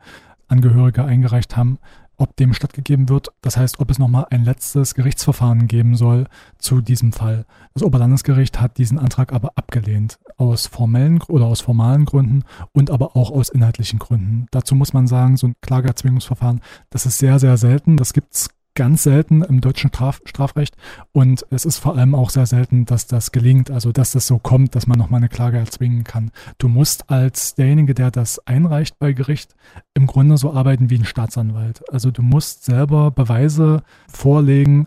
Angehörige 0.48 1.04
eingereicht 1.04 1.56
haben, 1.56 1.78
ob 2.22 2.36
dem 2.36 2.54
stattgegeben 2.54 3.08
wird. 3.08 3.32
Das 3.42 3.56
heißt, 3.56 3.80
ob 3.80 3.90
es 3.90 3.98
nochmal 3.98 4.26
ein 4.30 4.44
letztes 4.44 4.94
Gerichtsverfahren 4.94 5.66
geben 5.66 5.96
soll 5.96 6.28
zu 6.56 6.80
diesem 6.80 7.12
Fall. 7.12 7.46
Das 7.74 7.82
Oberlandesgericht 7.82 8.60
hat 8.60 8.78
diesen 8.78 8.98
Antrag 9.00 9.32
aber 9.32 9.52
abgelehnt, 9.56 10.20
aus 10.36 10.68
formellen 10.68 11.20
oder 11.22 11.46
aus 11.46 11.60
formalen 11.60 12.04
Gründen 12.04 12.44
und 12.72 12.92
aber 12.92 13.16
auch 13.16 13.32
aus 13.32 13.48
inhaltlichen 13.48 13.98
Gründen. 13.98 14.46
Dazu 14.52 14.76
muss 14.76 14.92
man 14.92 15.08
sagen, 15.08 15.36
so 15.36 15.48
ein 15.48 15.56
Klageerzwingungsverfahren, 15.62 16.60
das 16.90 17.06
ist 17.06 17.18
sehr, 17.18 17.40
sehr 17.40 17.56
selten. 17.56 17.96
Das 17.96 18.12
gibt 18.12 18.34
es 18.34 18.50
ganz 18.74 19.02
selten 19.02 19.42
im 19.42 19.60
deutschen 19.60 19.90
Straf 19.90 20.20
Strafrecht 20.24 20.76
und 21.12 21.46
es 21.50 21.64
ist 21.64 21.78
vor 21.78 21.96
allem 21.96 22.14
auch 22.14 22.30
sehr 22.30 22.46
selten, 22.46 22.86
dass 22.86 23.06
das 23.06 23.32
gelingt, 23.32 23.70
also 23.70 23.92
dass 23.92 24.12
das 24.12 24.26
so 24.26 24.38
kommt, 24.38 24.74
dass 24.74 24.86
man 24.86 24.98
nochmal 24.98 25.18
eine 25.18 25.28
Klage 25.28 25.58
erzwingen 25.58 26.04
kann. 26.04 26.30
Du 26.58 26.68
musst 26.68 27.10
als 27.10 27.54
derjenige, 27.54 27.94
der 27.94 28.10
das 28.10 28.46
einreicht 28.46 28.98
bei 28.98 29.12
Gericht, 29.12 29.54
im 29.94 30.06
Grunde 30.06 30.36
so 30.36 30.52
arbeiten 30.52 30.90
wie 30.90 30.98
ein 30.98 31.04
Staatsanwalt. 31.04 31.82
Also 31.92 32.10
du 32.10 32.22
musst 32.22 32.64
selber 32.64 33.10
Beweise 33.10 33.82
vorlegen, 34.08 34.86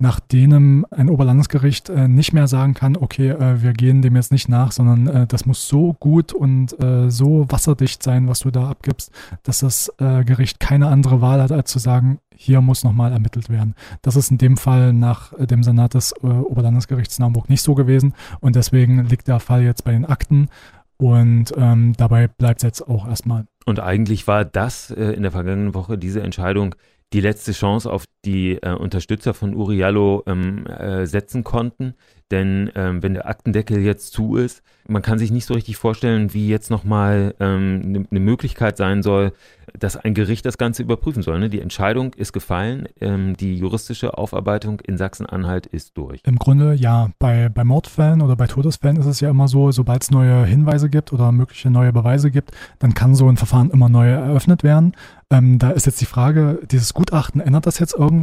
nach 0.00 0.20
denen 0.20 0.84
ein 0.92 1.10
Oberlandesgericht 1.10 1.88
äh, 1.88 2.06
nicht 2.06 2.32
mehr 2.32 2.46
sagen 2.46 2.74
kann, 2.74 2.96
okay, 2.96 3.30
äh, 3.30 3.62
wir 3.62 3.72
gehen 3.72 4.00
dem 4.00 4.14
jetzt 4.14 4.30
nicht 4.30 4.48
nach, 4.48 4.70
sondern 4.70 5.08
äh, 5.08 5.26
das 5.26 5.44
muss 5.44 5.66
so 5.66 5.92
gut 5.94 6.32
und 6.32 6.80
äh, 6.80 7.10
so 7.10 7.46
wasserdicht 7.48 8.02
sein, 8.02 8.28
was 8.28 8.40
du 8.40 8.52
da 8.52 8.70
abgibst, 8.70 9.10
dass 9.42 9.58
das 9.60 9.92
äh, 9.98 10.24
Gericht 10.24 10.60
keine 10.60 10.86
andere 10.86 11.20
Wahl 11.20 11.42
hat, 11.42 11.50
als 11.50 11.72
zu 11.72 11.80
sagen, 11.80 12.20
hier 12.40 12.60
muss 12.60 12.84
nochmal 12.84 13.10
ermittelt 13.12 13.50
werden. 13.50 13.74
Das 14.00 14.14
ist 14.14 14.30
in 14.30 14.38
dem 14.38 14.56
Fall 14.56 14.92
nach 14.92 15.32
äh, 15.32 15.46
dem 15.46 15.64
Senat 15.64 15.94
des 15.94 16.14
Oberlandesgerichts 16.22 17.18
Naumburg 17.18 17.50
nicht 17.50 17.62
so 17.62 17.74
gewesen 17.74 18.14
und 18.40 18.54
deswegen 18.54 19.04
liegt 19.06 19.26
der 19.26 19.40
Fall 19.40 19.62
jetzt 19.62 19.84
bei 19.84 19.90
den 19.90 20.04
Akten 20.06 20.48
und 20.96 21.52
ähm, 21.56 21.94
dabei 21.96 22.28
bleibt 22.28 22.60
es 22.60 22.62
jetzt 22.62 22.88
auch 22.88 23.08
erstmal. 23.08 23.46
Und 23.66 23.80
eigentlich 23.80 24.26
war 24.26 24.44
das 24.44 24.90
in 24.90 25.22
der 25.22 25.32
vergangenen 25.32 25.74
Woche 25.74 25.98
diese 25.98 26.22
Entscheidung 26.22 26.74
die 27.12 27.20
letzte 27.20 27.52
Chance 27.52 27.90
auf 27.90 28.04
die 28.28 28.62
äh, 28.62 28.74
Unterstützer 28.74 29.32
von 29.32 29.54
Uriallo 29.54 30.22
ähm, 30.26 30.66
äh, 30.66 31.06
setzen 31.06 31.44
konnten. 31.44 31.94
Denn 32.30 32.70
ähm, 32.74 33.02
wenn 33.02 33.14
der 33.14 33.26
Aktendeckel 33.26 33.80
jetzt 33.80 34.12
zu 34.12 34.36
ist, 34.36 34.62
man 34.86 35.00
kann 35.00 35.18
sich 35.18 35.30
nicht 35.30 35.46
so 35.46 35.54
richtig 35.54 35.76
vorstellen, 35.76 36.34
wie 36.34 36.48
jetzt 36.48 36.70
nochmal 36.70 37.34
eine 37.38 37.54
ähm, 37.54 38.06
ne 38.10 38.20
Möglichkeit 38.20 38.76
sein 38.76 39.02
soll, 39.02 39.32
dass 39.78 39.96
ein 39.96 40.14
Gericht 40.14 40.44
das 40.44 40.58
Ganze 40.58 40.82
überprüfen 40.82 41.22
soll. 41.22 41.38
Ne? 41.38 41.48
Die 41.48 41.60
Entscheidung 41.60 42.12
ist 42.14 42.32
gefallen, 42.32 42.88
ähm, 43.00 43.34
die 43.36 43.56
juristische 43.56 44.16
Aufarbeitung 44.18 44.80
in 44.80 44.98
Sachsen-Anhalt 44.98 45.66
ist 45.66 45.96
durch. 45.96 46.20
Im 46.24 46.38
Grunde 46.38 46.74
ja. 46.74 47.10
Bei, 47.18 47.48
bei 47.48 47.64
Mordfällen 47.64 48.20
oder 48.20 48.36
bei 48.36 48.46
Todesfällen 48.46 48.96
ist 48.98 49.06
es 49.06 49.20
ja 49.20 49.30
immer 49.30 49.48
so, 49.48 49.72
sobald 49.72 50.02
es 50.02 50.10
neue 50.10 50.44
Hinweise 50.44 50.90
gibt 50.90 51.12
oder 51.12 51.32
mögliche 51.32 51.70
neue 51.70 51.92
Beweise 51.92 52.30
gibt, 52.30 52.52
dann 52.78 52.94
kann 52.94 53.14
so 53.14 53.28
ein 53.28 53.36
Verfahren 53.36 53.70
immer 53.70 53.88
neu 53.88 54.08
eröffnet 54.08 54.62
werden. 54.62 54.92
Ähm, 55.30 55.58
da 55.58 55.70
ist 55.70 55.84
jetzt 55.84 56.00
die 56.00 56.06
Frage, 56.06 56.60
dieses 56.70 56.94
Gutachten, 56.94 57.40
ändert 57.40 57.66
das 57.66 57.78
jetzt 57.78 57.94
irgendwas? 57.94 58.17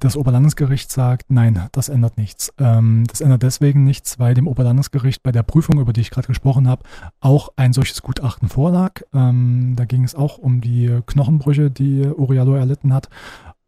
Das 0.00 0.16
Oberlandesgericht 0.16 0.90
sagt, 0.90 1.30
nein, 1.30 1.68
das 1.72 1.90
ändert 1.90 2.16
nichts. 2.16 2.54
Ähm, 2.58 3.04
das 3.06 3.20
ändert 3.20 3.42
deswegen 3.42 3.84
nichts, 3.84 4.18
weil 4.18 4.32
dem 4.32 4.48
Oberlandesgericht 4.48 5.22
bei 5.22 5.30
der 5.30 5.42
Prüfung, 5.42 5.78
über 5.78 5.92
die 5.92 6.00
ich 6.00 6.10
gerade 6.10 6.26
gesprochen 6.26 6.66
habe, 6.66 6.84
auch 7.20 7.50
ein 7.56 7.74
solches 7.74 8.00
Gutachten 8.00 8.48
vorlag. 8.48 9.02
Ähm, 9.12 9.74
da 9.76 9.84
ging 9.84 10.04
es 10.04 10.14
auch 10.14 10.38
um 10.38 10.62
die 10.62 11.00
Knochenbrüche, 11.04 11.70
die 11.70 12.06
Uriallo 12.06 12.54
erlitten 12.54 12.94
hat. 12.94 13.10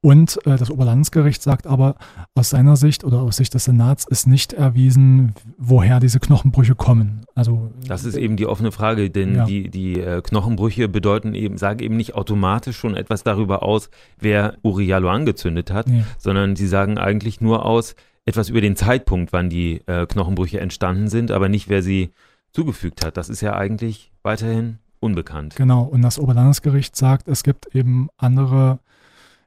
Und 0.05 0.45
äh, 0.47 0.57
das 0.57 0.69
Oberlandesgericht 0.69 1.41
sagt 1.43 1.69
aber, 1.69 1.95
aus 2.35 2.51
seiner 2.51 2.75
Sicht 2.75 3.05
oder 3.05 3.21
aus 3.23 3.37
Sicht 3.37 3.55
des 3.55 3.65
Senats 3.65 4.05
ist 4.05 4.27
nicht 4.27 4.53
erwiesen, 4.53 5.35
woher 5.57 6.01
diese 6.01 6.19
Knochenbrüche 6.19 6.75
kommen. 6.75 7.21
Also 7.37 7.71
das 7.87 8.05
ist 8.05 8.17
eben 8.17 8.37
die 8.37 8.47
offene 8.47 8.73
Frage, 8.73 9.11
denn 9.11 9.37
ja. 9.37 9.45
die, 9.45 9.71
die 9.71 10.01
äh, 10.01 10.21
Knochenbrüche 10.21 10.89
bedeuten 10.89 11.35
eben, 11.35 11.57
sagen 11.57 11.79
eben 11.79 11.97
nicht 11.97 12.17
automatisch 12.17 12.77
schon 12.77 12.97
etwas 12.97 13.23
darüber 13.23 13.63
aus, 13.63 13.91
wer 14.19 14.57
Uriallo 14.63 15.09
angezündet 15.09 15.71
hat, 15.71 15.87
nee. 15.87 16.03
sondern 16.19 16.57
sie 16.57 16.67
sagen 16.67 16.99
eigentlich 16.99 17.41
nur 17.41 17.65
aus 17.65 17.95
etwas 18.25 18.49
über 18.49 18.61
den 18.61 18.75
Zeitpunkt, 18.75 19.33
wann 19.33 19.51
die 19.51 19.83
äh, 19.87 20.07
Knochenbrüche 20.07 20.59
entstanden 20.59 21.09
sind, 21.09 21.31
aber 21.31 21.49
nicht, 21.49 21.69
wer 21.69 21.83
sie 21.83 22.11
zugefügt 22.53 23.05
hat. 23.05 23.17
Das 23.17 23.29
ist 23.29 23.41
ja 23.41 23.55
eigentlich 23.55 24.11
weiterhin 24.25 24.79
unbekannt. 24.99 25.55
Genau, 25.55 25.85
und 25.85 26.03
das 26.03 26.19
Oberlandesgericht 26.19 26.97
sagt, 26.97 27.29
es 27.29 27.45
gibt 27.45 27.75
eben 27.75 28.09
andere 28.17 28.81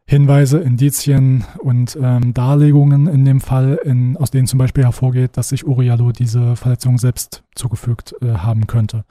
Hinweise, 0.07 0.59
Indizien 0.59 1.45
und 1.59 1.97
ähm, 2.00 2.33
Darlegungen 2.33 3.07
in 3.07 3.25
dem 3.25 3.41
Fall, 3.41 3.79
in, 3.83 4.17
aus 4.17 4.29
denen 4.29 4.45
zum 4.45 4.59
Beispiel 4.59 4.83
hervorgeht, 4.83 5.35
dass 5.35 5.50
sich 5.50 5.65
Uriallo 5.65 6.12
diese 6.12 6.55
Verletzung 6.55 7.00
selbst 7.00 7.43
zugefügt 7.55 8.15
äh, 8.21 8.35
haben 8.35 8.67
könnte. 8.67 9.03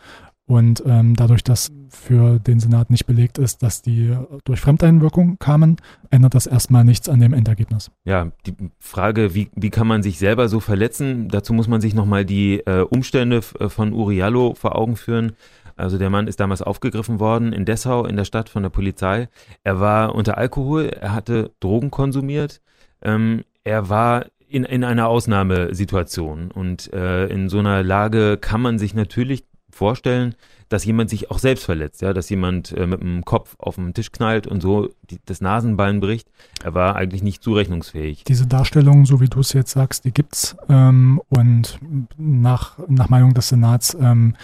Und 0.46 0.82
ähm, 0.86 1.16
dadurch, 1.16 1.42
dass 1.42 1.72
für 1.88 2.38
den 2.38 2.60
Senat 2.60 2.90
nicht 2.90 3.06
belegt 3.06 3.38
ist, 3.38 3.62
dass 3.62 3.80
die 3.80 4.14
durch 4.44 4.60
Fremdeinwirkung 4.60 5.38
kamen, 5.38 5.76
ändert 6.10 6.34
das 6.34 6.46
erstmal 6.46 6.84
nichts 6.84 7.08
an 7.08 7.18
dem 7.18 7.32
Endergebnis. 7.32 7.90
Ja, 8.04 8.30
die 8.46 8.54
Frage, 8.78 9.34
wie, 9.34 9.48
wie 9.56 9.70
kann 9.70 9.86
man 9.86 10.02
sich 10.02 10.18
selber 10.18 10.48
so 10.48 10.60
verletzen? 10.60 11.28
Dazu 11.28 11.54
muss 11.54 11.66
man 11.66 11.80
sich 11.80 11.94
nochmal 11.94 12.26
die 12.26 12.60
äh, 12.66 12.82
Umstände 12.82 13.40
äh, 13.58 13.68
von 13.70 13.94
Uriallo 13.94 14.54
vor 14.54 14.76
Augen 14.76 14.96
führen. 14.96 15.32
Also 15.76 15.98
der 15.98 16.10
Mann 16.10 16.26
ist 16.26 16.40
damals 16.40 16.62
aufgegriffen 16.62 17.20
worden 17.20 17.52
in 17.52 17.64
Dessau 17.64 18.04
in 18.04 18.16
der 18.16 18.24
Stadt 18.24 18.48
von 18.48 18.62
der 18.62 18.70
Polizei. 18.70 19.28
Er 19.62 19.80
war 19.80 20.14
unter 20.14 20.38
Alkohol, 20.38 20.86
er 20.88 21.12
hatte 21.12 21.52
Drogen 21.60 21.90
konsumiert, 21.90 22.60
ähm, 23.02 23.44
er 23.64 23.88
war 23.88 24.26
in, 24.48 24.64
in 24.64 24.84
einer 24.84 25.08
Ausnahmesituation 25.08 26.50
und 26.50 26.92
äh, 26.92 27.26
in 27.26 27.48
so 27.48 27.58
einer 27.58 27.82
Lage 27.82 28.36
kann 28.36 28.60
man 28.60 28.78
sich 28.78 28.94
natürlich 28.94 29.44
vorstellen, 29.70 30.34
dass 30.68 30.84
jemand 30.84 31.10
sich 31.10 31.30
auch 31.30 31.38
selbst 31.38 31.64
verletzt, 31.64 32.02
ja, 32.02 32.12
dass 32.12 32.30
jemand 32.30 32.72
äh, 32.72 32.86
mit 32.86 33.00
dem 33.00 33.24
Kopf 33.24 33.56
auf 33.58 33.74
den 33.74 33.92
Tisch 33.94 34.12
knallt 34.12 34.46
und 34.46 34.60
so 34.60 34.90
die, 35.10 35.18
das 35.26 35.40
Nasenbein 35.40 36.00
bricht. 36.00 36.28
Er 36.62 36.74
war 36.74 36.96
eigentlich 36.96 37.22
nicht 37.22 37.42
zurechnungsfähig. 37.42 38.24
Diese 38.24 38.46
Darstellung, 38.46 39.04
so 39.04 39.20
wie 39.20 39.28
du 39.28 39.40
es 39.40 39.52
jetzt 39.52 39.72
sagst, 39.72 40.04
die 40.04 40.12
gibt's 40.12 40.56
ähm, 40.68 41.20
und 41.28 41.78
nach, 42.16 42.78
nach 42.88 43.08
Meinung 43.08 43.34
des 43.34 43.48
Senats 43.48 43.96
ähm, 44.00 44.36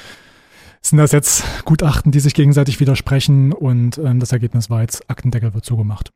sind 0.83 0.99
das 0.99 1.13
jetzt 1.13 1.65
Gutachten, 1.65 2.13
die 2.13 2.21
sich 2.21 2.35
gegenseitig 2.35 2.81
widersprechen 2.81 3.53
und 3.53 3.99
ähm, 3.99 4.21
das 4.21 4.33
Ergebnis 4.33 4.71
war 4.71 4.81
jetzt, 4.81 5.09
Aktendeckel 5.11 5.55
wird 5.55 5.65
zugemacht. 5.65 6.13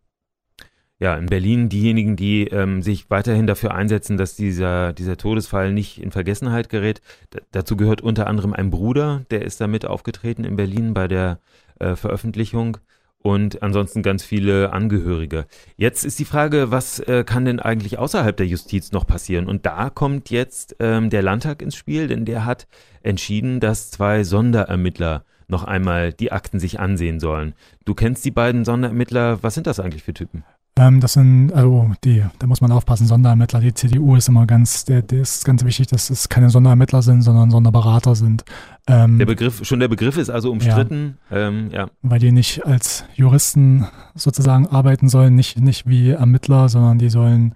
Ja, 1.00 1.16
in 1.16 1.26
Berlin 1.26 1.68
diejenigen, 1.68 2.16
die 2.16 2.44
ähm, 2.44 2.80
sich 2.80 3.10
weiterhin 3.10 3.46
dafür 3.46 3.74
einsetzen, 3.74 4.16
dass 4.16 4.36
dieser, 4.36 4.92
dieser 4.92 5.16
Todesfall 5.16 5.72
nicht 5.72 6.00
in 6.00 6.12
Vergessenheit 6.12 6.68
gerät. 6.68 7.02
D 7.34 7.40
dazu 7.50 7.76
gehört 7.76 8.00
unter 8.00 8.28
anderem 8.28 8.52
ein 8.52 8.70
Bruder, 8.70 9.26
der 9.30 9.42
ist 9.42 9.60
damit 9.60 9.84
aufgetreten 9.84 10.44
in 10.44 10.56
Berlin 10.56 10.94
bei 10.94 11.08
der 11.08 11.40
äh, 11.80 11.96
Veröffentlichung 11.96 12.78
und 13.24 13.62
ansonsten 13.62 14.02
ganz 14.02 14.22
viele 14.22 14.74
Angehörige. 14.74 15.46
Jetzt 15.76 16.04
ist 16.04 16.18
die 16.18 16.26
Frage, 16.26 16.70
was 16.70 17.00
äh, 17.00 17.24
kann 17.24 17.46
denn 17.46 17.58
eigentlich 17.58 17.98
außerhalb 17.98 18.36
der 18.36 18.46
Justiz 18.46 18.92
noch 18.92 19.06
passieren? 19.06 19.48
Und 19.48 19.64
da 19.64 19.88
kommt 19.88 20.28
jetzt 20.28 20.76
ähm, 20.78 21.08
der 21.08 21.22
Landtag 21.22 21.62
ins 21.62 21.74
Spiel, 21.74 22.06
denn 22.06 22.26
der 22.26 22.44
hat 22.44 22.66
entschieden, 23.02 23.60
dass 23.60 23.90
zwei 23.90 24.24
Sonderermittler 24.24 25.24
noch 25.48 25.64
einmal 25.64 26.12
die 26.12 26.32
Akten 26.32 26.60
sich 26.60 26.80
ansehen 26.80 27.18
sollen. 27.18 27.54
Du 27.86 27.94
kennst 27.94 28.26
die 28.26 28.30
beiden 28.30 28.66
Sonderermittler. 28.66 29.42
Was 29.42 29.54
sind 29.54 29.66
das 29.66 29.80
eigentlich 29.80 30.02
für 30.02 30.12
Typen? 30.12 30.44
Ähm, 30.76 31.00
das 31.00 31.12
sind, 31.12 31.52
also 31.52 31.92
die, 32.02 32.24
da 32.40 32.46
muss 32.48 32.60
man 32.60 32.72
aufpassen, 32.72 33.06
Sonderermittler. 33.06 33.60
Die 33.60 33.74
CDU 33.74 34.16
ist 34.16 34.28
immer 34.28 34.44
ganz, 34.46 34.84
der, 34.84 35.02
der 35.02 35.20
ist 35.20 35.44
ganz 35.44 35.64
wichtig, 35.64 35.86
dass 35.86 36.10
es 36.10 36.28
keine 36.28 36.50
Sonderermittler 36.50 37.00
sind, 37.00 37.22
sondern 37.22 37.50
Sonderberater 37.50 38.16
sind. 38.16 38.44
Ähm, 38.88 39.18
der 39.18 39.26
Begriff, 39.26 39.64
schon 39.64 39.78
der 39.78 39.88
Begriff 39.88 40.16
ist 40.16 40.30
also 40.30 40.50
umstritten, 40.50 41.18
ja, 41.30 41.48
ähm, 41.48 41.70
ja. 41.70 41.88
Weil 42.02 42.18
die 42.18 42.32
nicht 42.32 42.66
als 42.66 43.04
Juristen 43.14 43.86
sozusagen 44.16 44.66
arbeiten 44.66 45.08
sollen, 45.08 45.36
nicht, 45.36 45.60
nicht 45.60 45.88
wie 45.88 46.10
Ermittler, 46.10 46.68
sondern 46.68 46.98
die 46.98 47.08
sollen 47.08 47.54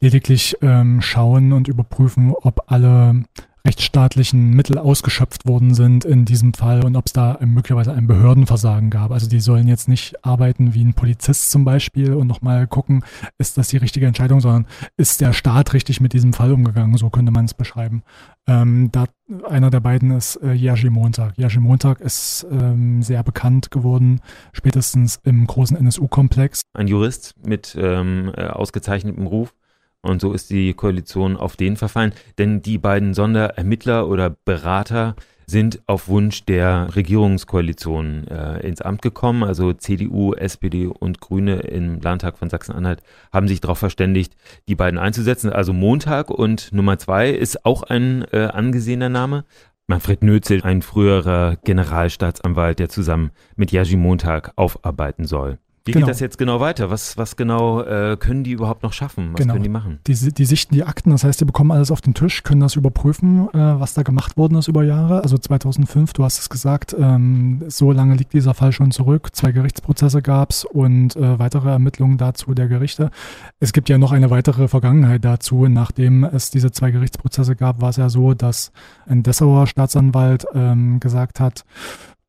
lediglich 0.00 0.56
ähm, 0.60 1.00
schauen 1.00 1.52
und 1.54 1.66
überprüfen, 1.66 2.34
ob 2.34 2.70
alle 2.70 3.24
rechtsstaatlichen 3.66 4.50
Mittel 4.50 4.78
ausgeschöpft 4.78 5.46
worden 5.46 5.74
sind 5.74 6.04
in 6.04 6.24
diesem 6.24 6.54
Fall 6.54 6.84
und 6.84 6.96
ob 6.96 7.06
es 7.06 7.12
da 7.12 7.38
möglicherweise 7.44 7.92
ein 7.92 8.06
Behördenversagen 8.06 8.90
gab. 8.90 9.10
Also 9.10 9.28
die 9.28 9.40
sollen 9.40 9.68
jetzt 9.68 9.88
nicht 9.88 10.24
arbeiten 10.24 10.74
wie 10.74 10.84
ein 10.84 10.94
Polizist 10.94 11.50
zum 11.50 11.64
Beispiel 11.64 12.14
und 12.14 12.26
nochmal 12.26 12.66
gucken, 12.66 13.04
ist 13.38 13.58
das 13.58 13.68
die 13.68 13.76
richtige 13.76 14.06
Entscheidung, 14.06 14.40
sondern 14.40 14.66
ist 14.96 15.20
der 15.20 15.32
Staat 15.32 15.74
richtig 15.74 16.00
mit 16.00 16.12
diesem 16.12 16.32
Fall 16.32 16.52
umgegangen, 16.52 16.96
so 16.96 17.10
könnte 17.10 17.32
man 17.32 17.44
es 17.44 17.54
beschreiben. 17.54 18.02
Ähm, 18.46 18.90
da, 18.90 19.06
einer 19.48 19.70
der 19.70 19.80
beiden 19.80 20.10
ist 20.10 20.36
äh, 20.36 20.52
Jerzy 20.52 20.90
Montag. 20.90 21.36
Jerzy 21.36 21.60
Montag 21.60 22.00
ist 22.00 22.46
ähm, 22.50 23.02
sehr 23.02 23.22
bekannt 23.22 23.70
geworden, 23.70 24.20
spätestens 24.52 25.20
im 25.22 25.46
großen 25.46 25.76
NSU-Komplex. 25.76 26.62
Ein 26.72 26.88
Jurist 26.88 27.34
mit 27.44 27.76
ähm, 27.78 28.32
äh, 28.36 28.46
ausgezeichnetem 28.46 29.26
Ruf. 29.26 29.54
Und 30.02 30.20
so 30.20 30.32
ist 30.32 30.50
die 30.50 30.72
Koalition 30.74 31.36
auf 31.36 31.56
den 31.56 31.76
verfallen. 31.76 32.12
Denn 32.38 32.62
die 32.62 32.78
beiden 32.78 33.14
Sonderermittler 33.14 34.08
oder 34.08 34.30
Berater 34.30 35.14
sind 35.50 35.82
auf 35.86 36.08
Wunsch 36.08 36.44
der 36.44 36.94
Regierungskoalition 36.94 38.28
äh, 38.28 38.60
ins 38.66 38.80
Amt 38.80 39.02
gekommen. 39.02 39.42
Also 39.42 39.72
CDU, 39.72 40.32
SPD 40.32 40.86
und 40.86 41.20
Grüne 41.20 41.56
im 41.60 42.00
Landtag 42.00 42.38
von 42.38 42.48
Sachsen-Anhalt 42.48 43.02
haben 43.32 43.48
sich 43.48 43.60
darauf 43.60 43.78
verständigt, 43.78 44.36
die 44.68 44.76
beiden 44.76 44.98
einzusetzen. 44.98 45.52
Also 45.52 45.72
Montag 45.72 46.30
und 46.30 46.72
Nummer 46.72 46.98
zwei 46.98 47.30
ist 47.30 47.66
auch 47.66 47.82
ein 47.82 48.24
äh, 48.32 48.48
angesehener 48.52 49.08
Name. 49.08 49.44
Manfred 49.88 50.22
Nötzel, 50.22 50.62
ein 50.62 50.82
früherer 50.82 51.56
Generalstaatsanwalt, 51.64 52.78
der 52.78 52.88
zusammen 52.88 53.32
mit 53.56 53.72
Jerzy 53.72 53.96
Montag 53.96 54.52
aufarbeiten 54.54 55.24
soll. 55.26 55.58
Wie 55.90 55.94
genau. 55.94 56.06
geht 56.06 56.12
das 56.14 56.20
jetzt 56.20 56.38
genau 56.38 56.60
weiter? 56.60 56.88
Was, 56.88 57.16
was 57.16 57.34
genau 57.34 57.82
äh, 57.82 58.16
können 58.16 58.44
die 58.44 58.52
überhaupt 58.52 58.84
noch 58.84 58.92
schaffen? 58.92 59.32
Was 59.32 59.40
genau. 59.40 59.54
können 59.54 59.64
die 59.64 59.68
machen? 59.68 59.98
Die, 60.06 60.14
die 60.14 60.44
sichten 60.44 60.74
die 60.74 60.84
Akten, 60.84 61.10
das 61.10 61.24
heißt, 61.24 61.40
die 61.40 61.44
bekommen 61.44 61.72
alles 61.72 61.90
auf 61.90 62.00
den 62.00 62.14
Tisch, 62.14 62.44
können 62.44 62.60
das 62.60 62.76
überprüfen, 62.76 63.48
äh, 63.48 63.80
was 63.80 63.94
da 63.94 64.02
gemacht 64.02 64.36
worden 64.36 64.56
ist 64.56 64.68
über 64.68 64.84
Jahre. 64.84 65.22
Also 65.22 65.36
2005, 65.36 66.12
du 66.12 66.22
hast 66.22 66.38
es 66.38 66.48
gesagt, 66.48 66.94
ähm, 66.98 67.64
so 67.66 67.90
lange 67.90 68.14
liegt 68.14 68.32
dieser 68.32 68.54
Fall 68.54 68.70
schon 68.70 68.92
zurück. 68.92 69.34
Zwei 69.34 69.50
Gerichtsprozesse 69.50 70.22
gab 70.22 70.50
es 70.50 70.64
und 70.64 71.16
äh, 71.16 71.38
weitere 71.38 71.70
Ermittlungen 71.70 72.18
dazu 72.18 72.54
der 72.54 72.68
Gerichte. 72.68 73.10
Es 73.58 73.72
gibt 73.72 73.88
ja 73.88 73.98
noch 73.98 74.12
eine 74.12 74.30
weitere 74.30 74.68
Vergangenheit 74.68 75.24
dazu. 75.24 75.66
Nachdem 75.66 76.22
es 76.24 76.50
diese 76.50 76.70
zwei 76.70 76.92
Gerichtsprozesse 76.92 77.56
gab, 77.56 77.80
war 77.80 77.90
es 77.90 77.96
ja 77.96 78.08
so, 78.08 78.34
dass 78.34 78.70
ein 79.06 79.22
Dessauer 79.22 79.66
Staatsanwalt 79.66 80.46
ähm, 80.54 81.00
gesagt 81.00 81.40
hat, 81.40 81.64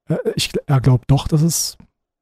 äh, 0.09 0.17
ich, 0.35 0.51
er 0.65 0.81
glaubt 0.81 1.09
doch, 1.09 1.27
dass 1.27 1.41
es 1.41 1.77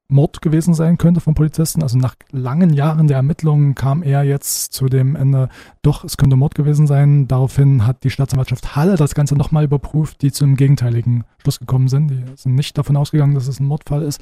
Mord 0.10 0.42
gewesen 0.42 0.74
sein 0.74 0.98
könnte 0.98 1.22
vom 1.22 1.36
Polizisten. 1.36 1.84
Also 1.84 1.98
nach 1.98 2.16
langen 2.32 2.74
Jahren 2.74 3.08
der 3.08 3.18
Ermittlungen 3.18 3.76
kam 3.76 4.02
er 4.02 4.24
jetzt 4.24 4.74
zu 4.74 4.88
dem 4.88 5.16
Ende, 5.16 5.50
doch, 5.84 6.04
es 6.04 6.18
könnte 6.18 6.36
Mord 6.36 6.56
gewesen 6.56 6.88
sein. 6.88 7.28
Daraufhin 7.28 7.86
hat 7.86 8.04
die 8.04 8.10
Staatsanwaltschaft 8.10 8.76
Halle 8.76 8.96
das 8.96 9.14
Ganze 9.14 9.36
nochmal 9.36 9.64
überprüft, 9.64 10.22
die 10.24 10.32
zum 10.32 10.56
gegenteiligen 10.56 11.26
Schluss 11.42 11.60
gekommen 11.60 11.88
sind. 11.88 12.10
Die 12.10 12.24
sind 12.36 12.56
nicht 12.56 12.76
davon 12.78 12.98
ausgegangen, 12.98 13.36
dass 13.36 13.48
es 13.48 13.60
ein 13.60 13.68
Mordfall 13.68 14.02
ist. 14.02 14.20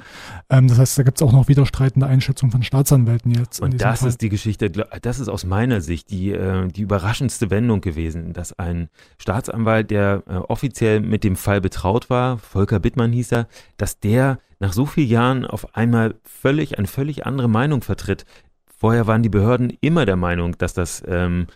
Ähm, 0.50 0.68
das 0.68 0.78
heißt, 0.78 0.98
da 0.98 1.02
gibt 1.04 1.18
es 1.18 1.22
auch 1.22 1.32
noch 1.32 1.48
widerstreitende 1.48 2.06
Einschätzungen 2.06 2.52
von 2.52 2.62
Staatsanwälten 2.62 3.32
jetzt. 3.32 3.60
Und 3.60 3.80
das 3.80 4.00
Fall. 4.00 4.10
ist 4.10 4.20
die 4.20 4.28
Geschichte, 4.28 4.70
das 4.70 5.18
ist 5.18 5.28
aus 5.28 5.44
meiner 5.44 5.80
Sicht 5.80 6.10
die, 6.10 6.32
äh, 6.32 6.68
die 6.68 6.82
überraschendste 6.82 7.50
Wendung 7.50 7.80
gewesen, 7.80 8.34
dass 8.34 8.58
ein 8.58 8.88
Staatsanwalt, 9.16 9.90
der 9.90 10.22
äh, 10.28 10.34
offiziell 10.34 11.00
mit 11.00 11.24
dem 11.24 11.34
Fall 11.34 11.62
betraut 11.62 12.10
war, 12.10 12.36
Volker 12.36 12.78
Bittmann 12.78 13.12
hieß 13.12 13.32
er, 13.32 13.48
dass 13.78 13.98
der 14.00 14.38
nach 14.60 14.72
so 14.72 14.86
vielen 14.86 15.08
Jahren 15.08 15.44
auf 15.44 15.76
einmal 15.76 16.14
völlig, 16.24 16.78
eine 16.78 16.86
völlig 16.86 17.26
andere 17.26 17.48
Meinung 17.48 17.82
vertritt. 17.82 18.24
Vorher 18.76 19.06
waren 19.06 19.22
die 19.22 19.28
Behörden 19.28 19.76
immer 19.80 20.06
der 20.06 20.16
Meinung, 20.16 20.56
dass 20.58 20.74
das, 20.74 21.02
ähm, 21.06 21.46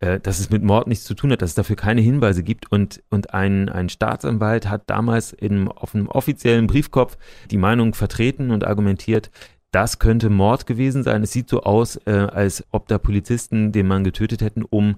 äh, 0.00 0.20
dass 0.20 0.40
es 0.40 0.50
mit 0.50 0.62
Mord 0.62 0.88
nichts 0.88 1.04
zu 1.04 1.14
tun 1.14 1.32
hat, 1.32 1.42
dass 1.42 1.50
es 1.50 1.54
dafür 1.54 1.76
keine 1.76 2.00
Hinweise 2.00 2.42
gibt. 2.42 2.70
Und, 2.70 3.02
und 3.10 3.34
ein, 3.34 3.68
ein 3.68 3.88
Staatsanwalt 3.88 4.68
hat 4.68 4.88
damals 4.88 5.32
in, 5.32 5.68
auf 5.68 5.94
einem 5.94 6.08
offiziellen 6.08 6.66
Briefkopf 6.66 7.16
die 7.50 7.56
Meinung 7.58 7.94
vertreten 7.94 8.50
und 8.50 8.66
argumentiert, 8.66 9.30
das 9.72 9.98
könnte 9.98 10.30
Mord 10.30 10.66
gewesen 10.66 11.02
sein. 11.02 11.22
Es 11.22 11.32
sieht 11.32 11.50
so 11.50 11.62
aus, 11.62 11.96
äh, 12.06 12.10
als 12.10 12.64
ob 12.70 12.88
da 12.88 12.98
Polizisten 12.98 13.72
den 13.72 13.86
Mann 13.86 14.04
getötet 14.04 14.40
hätten, 14.40 14.62
um 14.62 14.96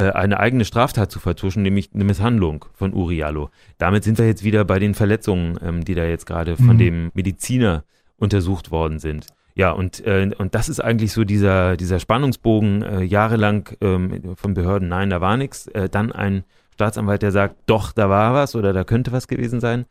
eine 0.00 0.40
eigene 0.40 0.64
Straftat 0.64 1.10
zu 1.10 1.20
vertuschen, 1.20 1.62
nämlich 1.62 1.90
eine 1.94 2.04
Misshandlung 2.04 2.64
von 2.74 2.94
Uriallo. 2.94 3.50
Damit 3.78 4.04
sind 4.04 4.18
wir 4.18 4.26
jetzt 4.26 4.44
wieder 4.44 4.64
bei 4.64 4.78
den 4.78 4.94
Verletzungen, 4.94 5.58
ähm, 5.62 5.84
die 5.84 5.94
da 5.94 6.04
jetzt 6.04 6.26
gerade 6.26 6.56
von 6.56 6.74
mhm. 6.74 6.78
dem 6.78 7.10
Mediziner 7.14 7.84
untersucht 8.16 8.70
worden 8.70 8.98
sind. 8.98 9.26
Ja, 9.54 9.72
und, 9.72 10.06
äh, 10.06 10.30
und 10.38 10.54
das 10.54 10.68
ist 10.68 10.80
eigentlich 10.80 11.12
so 11.12 11.24
dieser, 11.24 11.76
dieser 11.76 11.98
Spannungsbogen, 11.98 12.82
äh, 12.82 13.02
jahrelang 13.02 13.68
ähm, 13.80 14.34
von 14.36 14.54
Behörden, 14.54 14.88
nein, 14.88 15.10
da 15.10 15.20
war 15.20 15.36
nichts. 15.36 15.66
Äh, 15.68 15.88
dann 15.88 16.12
ein 16.12 16.44
Staatsanwalt, 16.74 17.22
der 17.22 17.32
sagt, 17.32 17.56
doch, 17.66 17.92
da 17.92 18.08
war 18.08 18.32
was 18.32 18.54
oder 18.54 18.72
da 18.72 18.84
könnte 18.84 19.12
was 19.12 19.28
gewesen 19.28 19.60
sein. 19.60 19.86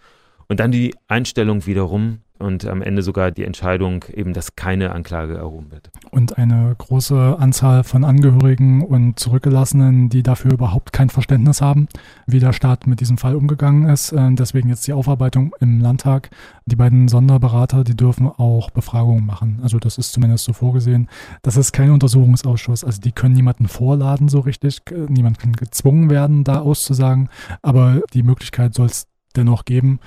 Und 0.48 0.60
dann 0.60 0.72
die 0.72 0.96
Einstellung 1.08 1.66
wiederum, 1.68 2.20
und 2.40 2.66
am 2.66 2.82
Ende 2.82 3.02
sogar 3.02 3.32
die 3.32 3.44
Entscheidung 3.44 4.06
eben, 4.14 4.34
dass 4.34 4.56
keine 4.56 4.92
Anklage 4.94 5.36
erhoben 5.38 5.72
wird. 5.72 5.92
Und 6.10 6.38
eine 6.38 6.74
große 6.78 7.36
Anzahl 7.38 7.84
von 7.84 8.04
Angehörigen 8.04 8.84
und 8.84 9.20
Zurückgelassenen, 9.20 10.10
die 10.10 10.24
dafür 10.24 10.54
überhaupt 10.54 10.94
kein 10.94 11.10
Verständnis 11.10 11.62
haben, 11.62 11.88
wie 12.26 12.40
der 12.40 12.54
Staat 12.54 12.88
mit 12.88 13.02
diesem 13.02 13.18
Fall 13.18 13.36
umgegangen 13.36 13.90
ist. 13.90 14.14
Äh, 14.14 14.32
deswegen 14.32 14.70
jetzt 14.70 14.88
die 14.88 14.94
Aufarbeitung 14.94 15.54
im 15.60 15.82
Landtag. 15.82 16.30
Die 16.66 16.76
beiden 16.76 17.08
Sonderberater, 17.08 17.84
die 17.84 17.96
dürfen 17.96 18.28
auch 18.28 18.70
Befragungen 18.70 19.26
machen. 19.26 19.60
Also 19.62 19.78
das 19.78 19.98
ist 19.98 20.14
zumindest 20.14 20.46
so 20.46 20.54
vorgesehen. 20.54 21.10
Das 21.42 21.58
ist 21.58 21.74
kein 21.74 21.92
Untersuchungsausschuss. 21.92 22.84
Also 22.84 23.02
die 23.02 23.12
können 23.12 23.36
niemanden 23.36 23.68
vorladen 23.68 24.30
so 24.30 24.40
richtig. 24.40 24.82
Niemand 25.10 25.40
kann 25.40 25.54
gezwungen 25.54 26.10
werden, 26.10 26.44
da 26.46 26.62
auszusagen. 26.62 27.30
Aber 27.62 28.02
die 28.14 28.24
Möglichkeit 28.24 28.74
soll 28.74 28.88
es 28.88 29.08
dennoch 29.36 29.66
geben. 29.66 30.00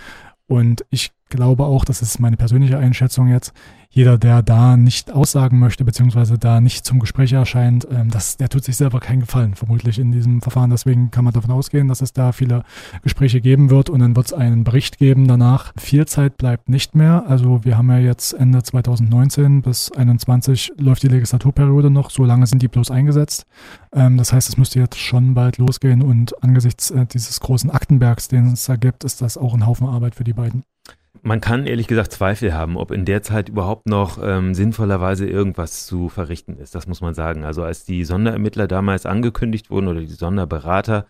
Und 0.47 0.85
ich 0.91 1.13
glaube 1.33 1.65
auch, 1.65 1.85
das 1.85 2.03
ist 2.03 2.21
meine 2.21 2.37
persönliche 2.37 2.79
Einschätzung 2.79 3.29
jetzt, 3.29 3.53
jeder, 3.95 4.17
der 4.17 4.43
da 4.43 4.79
nicht 4.79 5.13
aussagen 5.13 5.59
möchte, 5.59 5.85
beziehungsweise 5.85 6.39
da 6.39 6.63
nicht 6.63 6.87
zum 6.87 6.99
Gespräch 6.99 7.33
erscheint, 7.33 7.87
ähm, 7.91 8.11
das, 8.11 8.39
der 8.39 8.49
tut 8.49 8.65
sich 8.65 8.77
selber 8.77 9.01
keinen 9.01 9.21
Gefallen, 9.21 9.55
vermutlich 9.55 9.99
in 9.99 10.13
diesem 10.13 10.41
Verfahren. 10.41 10.71
Deswegen 10.71 11.11
kann 11.11 11.25
man 11.25 11.35
davon 11.35 11.51
ausgehen, 11.51 11.89
dass 11.89 12.01
es 12.01 12.15
da 12.15 12.33
viele 12.33 12.63
Gespräche 13.03 13.43
geben 13.43 13.69
wird 13.69 13.91
und 13.91 14.01
dann 14.01 14.17
wird 14.17 14.27
es 14.27 14.33
einen 14.33 14.65
Bericht 14.65 14.97
geben 14.97 15.29
danach. 15.29 15.75
Viel 15.79 16.07
Zeit 16.07 16.39
bleibt 16.39 16.71
nicht 16.71 16.95
mehr. 16.95 17.25
Also 17.29 17.65
wir 17.65 17.77
haben 17.77 17.91
ja 17.91 17.99
jetzt 17.99 18.33
Ende 18.33 18.63
2019 18.63 19.61
bis 19.61 19.87
2021 19.87 20.73
läuft 20.79 21.03
die 21.03 21.09
Legislaturperiode 21.09 21.91
noch. 21.91 22.09
So 22.09 22.25
lange 22.25 22.47
sind 22.47 22.63
die 22.63 22.69
bloß 22.69 22.91
eingesetzt. 22.91 23.45
Ähm, 23.93 24.17
das 24.17 24.33
heißt, 24.33 24.49
es 24.49 24.57
müsste 24.57 24.81
jetzt 24.81 24.99
schon 24.99 25.35
bald 25.35 25.59
losgehen 25.59 26.01
und 26.01 26.43
angesichts 26.43 26.91
äh, 26.91 27.05
dieses 27.05 27.41
großen 27.41 27.71
Aktenbergs, 27.71 28.29
den 28.29 28.47
es 28.47 28.65
da 28.65 28.77
gibt, 28.77 29.05
ist 29.05 29.21
das 29.21 29.37
auch 29.37 29.53
ein 29.53 29.67
Haufen 29.67 29.87
Arbeit 29.87 30.15
für 30.15 30.25
die 30.25 30.33
beiden 30.33 30.65
man 31.23 31.41
kann 31.41 31.67
ehrlich 31.67 31.87
gesagt 31.87 32.13
Zweifel 32.13 32.53
haben, 32.53 32.77
ob 32.77 32.91
in 32.91 33.05
der 33.05 33.23
Zeit 33.23 33.49
überhaupt 33.49 33.87
noch 33.87 34.19
ähm, 34.23 34.55
sinnvollerweise 34.55 35.27
irgendwas 35.27 35.87
zu 35.87 36.09
verrichten 36.09 36.57
ist. 36.57 36.75
Das 36.75 36.89
muss 36.89 37.01
man 37.01 37.15
sagen. 37.15 37.45
Also 37.45 37.63
als 37.63 37.85
die 37.85 38.05
Sonderermittler 38.05 38.67
damals 38.67 39.07
angekündigt 39.07 39.71
wurden 39.71 39.89
oder 39.89 40.01
die 40.01 40.09
Sonderberater, 40.09 41.07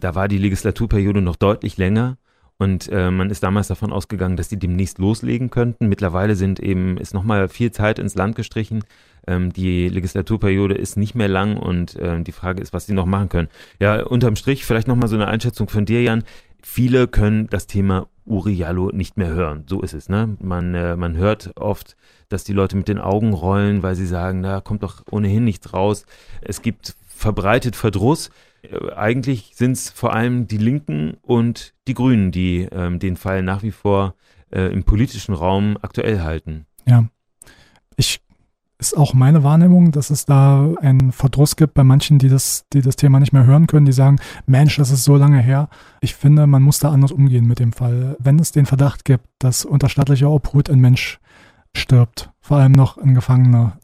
da 0.00 0.14
war 0.14 0.28
die 0.28 0.38
Legislaturperiode 0.38 1.20
noch 1.20 1.36
deutlich 1.36 1.76
länger. 1.76 2.16
Und 2.58 2.88
äh, 2.90 3.10
man 3.10 3.28
ist 3.28 3.42
damals 3.42 3.68
davon 3.68 3.92
ausgegangen, 3.92 4.36
dass 4.36 4.48
die 4.48 4.58
demnächst 4.58 4.98
loslegen 4.98 5.50
könnten. 5.50 5.88
Mittlerweile 5.88 6.36
sind 6.36 6.58
eben, 6.60 6.96
ist 6.96 7.12
nochmal 7.12 7.48
viel 7.48 7.70
Zeit 7.70 7.98
ins 7.98 8.14
Land 8.14 8.34
gestrichen. 8.34 8.84
Ähm, 9.26 9.52
die 9.52 9.88
Legislaturperiode 9.88 10.74
ist 10.74 10.96
nicht 10.96 11.14
mehr 11.14 11.28
lang 11.28 11.58
und 11.58 11.96
äh, 11.96 12.22
die 12.22 12.32
Frage 12.32 12.62
ist, 12.62 12.72
was 12.72 12.86
sie 12.86 12.94
noch 12.94 13.04
machen 13.04 13.28
können. 13.28 13.48
Ja, 13.78 14.02
unterm 14.02 14.36
Strich 14.36 14.64
vielleicht 14.64 14.88
nochmal 14.88 15.08
so 15.08 15.16
eine 15.16 15.26
Einschätzung 15.26 15.68
von 15.68 15.84
dir, 15.84 16.02
Jan. 16.02 16.24
Viele 16.62 17.08
können 17.08 17.48
das 17.48 17.66
Thema 17.66 18.08
Uriallo 18.26 18.90
nicht 18.92 19.16
mehr 19.16 19.28
hören. 19.28 19.64
So 19.68 19.80
ist 19.80 19.94
es. 19.94 20.08
Ne? 20.08 20.36
Man, 20.40 20.74
äh, 20.74 20.96
man 20.96 21.16
hört 21.16 21.52
oft, 21.56 21.96
dass 22.28 22.44
die 22.44 22.52
Leute 22.52 22.76
mit 22.76 22.88
den 22.88 22.98
Augen 22.98 23.32
rollen, 23.32 23.82
weil 23.82 23.94
sie 23.94 24.06
sagen, 24.06 24.42
da 24.42 24.60
kommt 24.60 24.82
doch 24.82 25.02
ohnehin 25.10 25.44
nichts 25.44 25.72
raus. 25.72 26.04
Es 26.42 26.62
gibt 26.62 26.96
verbreitet 27.06 27.76
Verdruss. 27.76 28.30
Äh, 28.62 28.92
eigentlich 28.92 29.52
sind 29.54 29.72
es 29.72 29.90
vor 29.90 30.12
allem 30.12 30.46
die 30.46 30.58
Linken 30.58 31.16
und 31.22 31.74
die 31.86 31.94
Grünen, 31.94 32.32
die 32.32 32.68
ähm, 32.70 32.98
den 32.98 33.16
Fall 33.16 33.42
nach 33.42 33.62
wie 33.62 33.70
vor 33.70 34.14
äh, 34.50 34.72
im 34.72 34.84
politischen 34.84 35.34
Raum 35.34 35.78
aktuell 35.80 36.20
halten. 36.20 36.66
Ja, 36.86 37.08
ist 38.78 38.96
auch 38.96 39.14
meine 39.14 39.42
Wahrnehmung, 39.42 39.90
dass 39.90 40.10
es 40.10 40.26
da 40.26 40.74
einen 40.80 41.12
Verdruss 41.12 41.56
gibt 41.56 41.74
bei 41.74 41.84
manchen, 41.84 42.18
die 42.18 42.28
das, 42.28 42.66
die 42.72 42.82
das 42.82 42.96
Thema 42.96 43.20
nicht 43.20 43.32
mehr 43.32 43.46
hören 43.46 43.66
können, 43.66 43.86
die 43.86 43.92
sagen, 43.92 44.18
Mensch, 44.46 44.76
das 44.76 44.90
ist 44.90 45.04
so 45.04 45.16
lange 45.16 45.40
her. 45.40 45.68
Ich 46.00 46.14
finde, 46.14 46.46
man 46.46 46.62
muss 46.62 46.78
da 46.78 46.90
anders 46.90 47.12
umgehen 47.12 47.46
mit 47.46 47.58
dem 47.58 47.72
Fall. 47.72 48.16
Wenn 48.18 48.38
es 48.38 48.52
den 48.52 48.66
Verdacht 48.66 49.04
gibt, 49.04 49.24
dass 49.38 49.64
unter 49.64 49.88
staatlicher 49.88 50.30
Obhut 50.30 50.68
ein 50.68 50.80
Mensch 50.80 51.18
stirbt, 51.74 52.30
vor 52.40 52.58
allem 52.58 52.72
noch 52.72 52.98
ein 52.98 53.14
Gefangener, 53.14 53.78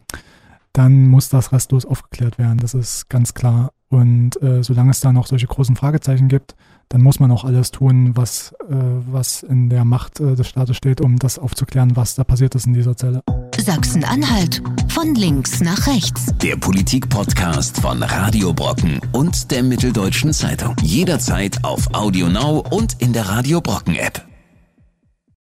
dann 0.72 1.08
muss 1.08 1.28
das 1.28 1.52
restlos 1.52 1.84
aufgeklärt 1.84 2.38
werden. 2.38 2.58
Das 2.58 2.74
ist 2.74 3.08
ganz 3.08 3.34
klar. 3.34 3.72
Und 3.88 4.40
äh, 4.42 4.62
solange 4.62 4.90
es 4.90 5.00
da 5.00 5.12
noch 5.12 5.26
solche 5.26 5.46
großen 5.46 5.76
Fragezeichen 5.76 6.28
gibt, 6.28 6.54
dann 6.88 7.02
muss 7.02 7.20
man 7.20 7.30
auch 7.30 7.44
alles 7.44 7.70
tun, 7.70 8.16
was, 8.16 8.52
äh, 8.68 8.74
was 9.10 9.42
in 9.42 9.68
der 9.68 9.84
Macht 9.84 10.18
äh, 10.20 10.34
des 10.34 10.48
Staates 10.48 10.76
steht, 10.76 11.02
um 11.02 11.18
das 11.18 11.38
aufzuklären, 11.38 11.94
was 11.94 12.14
da 12.14 12.24
passiert 12.24 12.54
ist 12.54 12.66
in 12.66 12.72
dieser 12.72 12.96
Zelle. 12.96 13.22
Sachsen-Anhalt 13.58 14.62
von 14.88 15.14
links 15.14 15.60
nach 15.60 15.86
rechts. 15.86 16.26
Der 16.42 16.56
Politik-Podcast 16.56 17.80
von 17.80 18.02
Radio 18.02 18.52
Brocken 18.52 18.98
und 19.12 19.50
der 19.50 19.62
Mitteldeutschen 19.62 20.32
Zeitung. 20.32 20.74
Jederzeit 20.82 21.62
auf 21.64 21.86
Audio 21.92 22.28
Now 22.28 22.64
und 22.70 23.00
in 23.00 23.12
der 23.12 23.28
Radio 23.28 23.60
Brocken 23.60 23.94
App. 23.94 24.31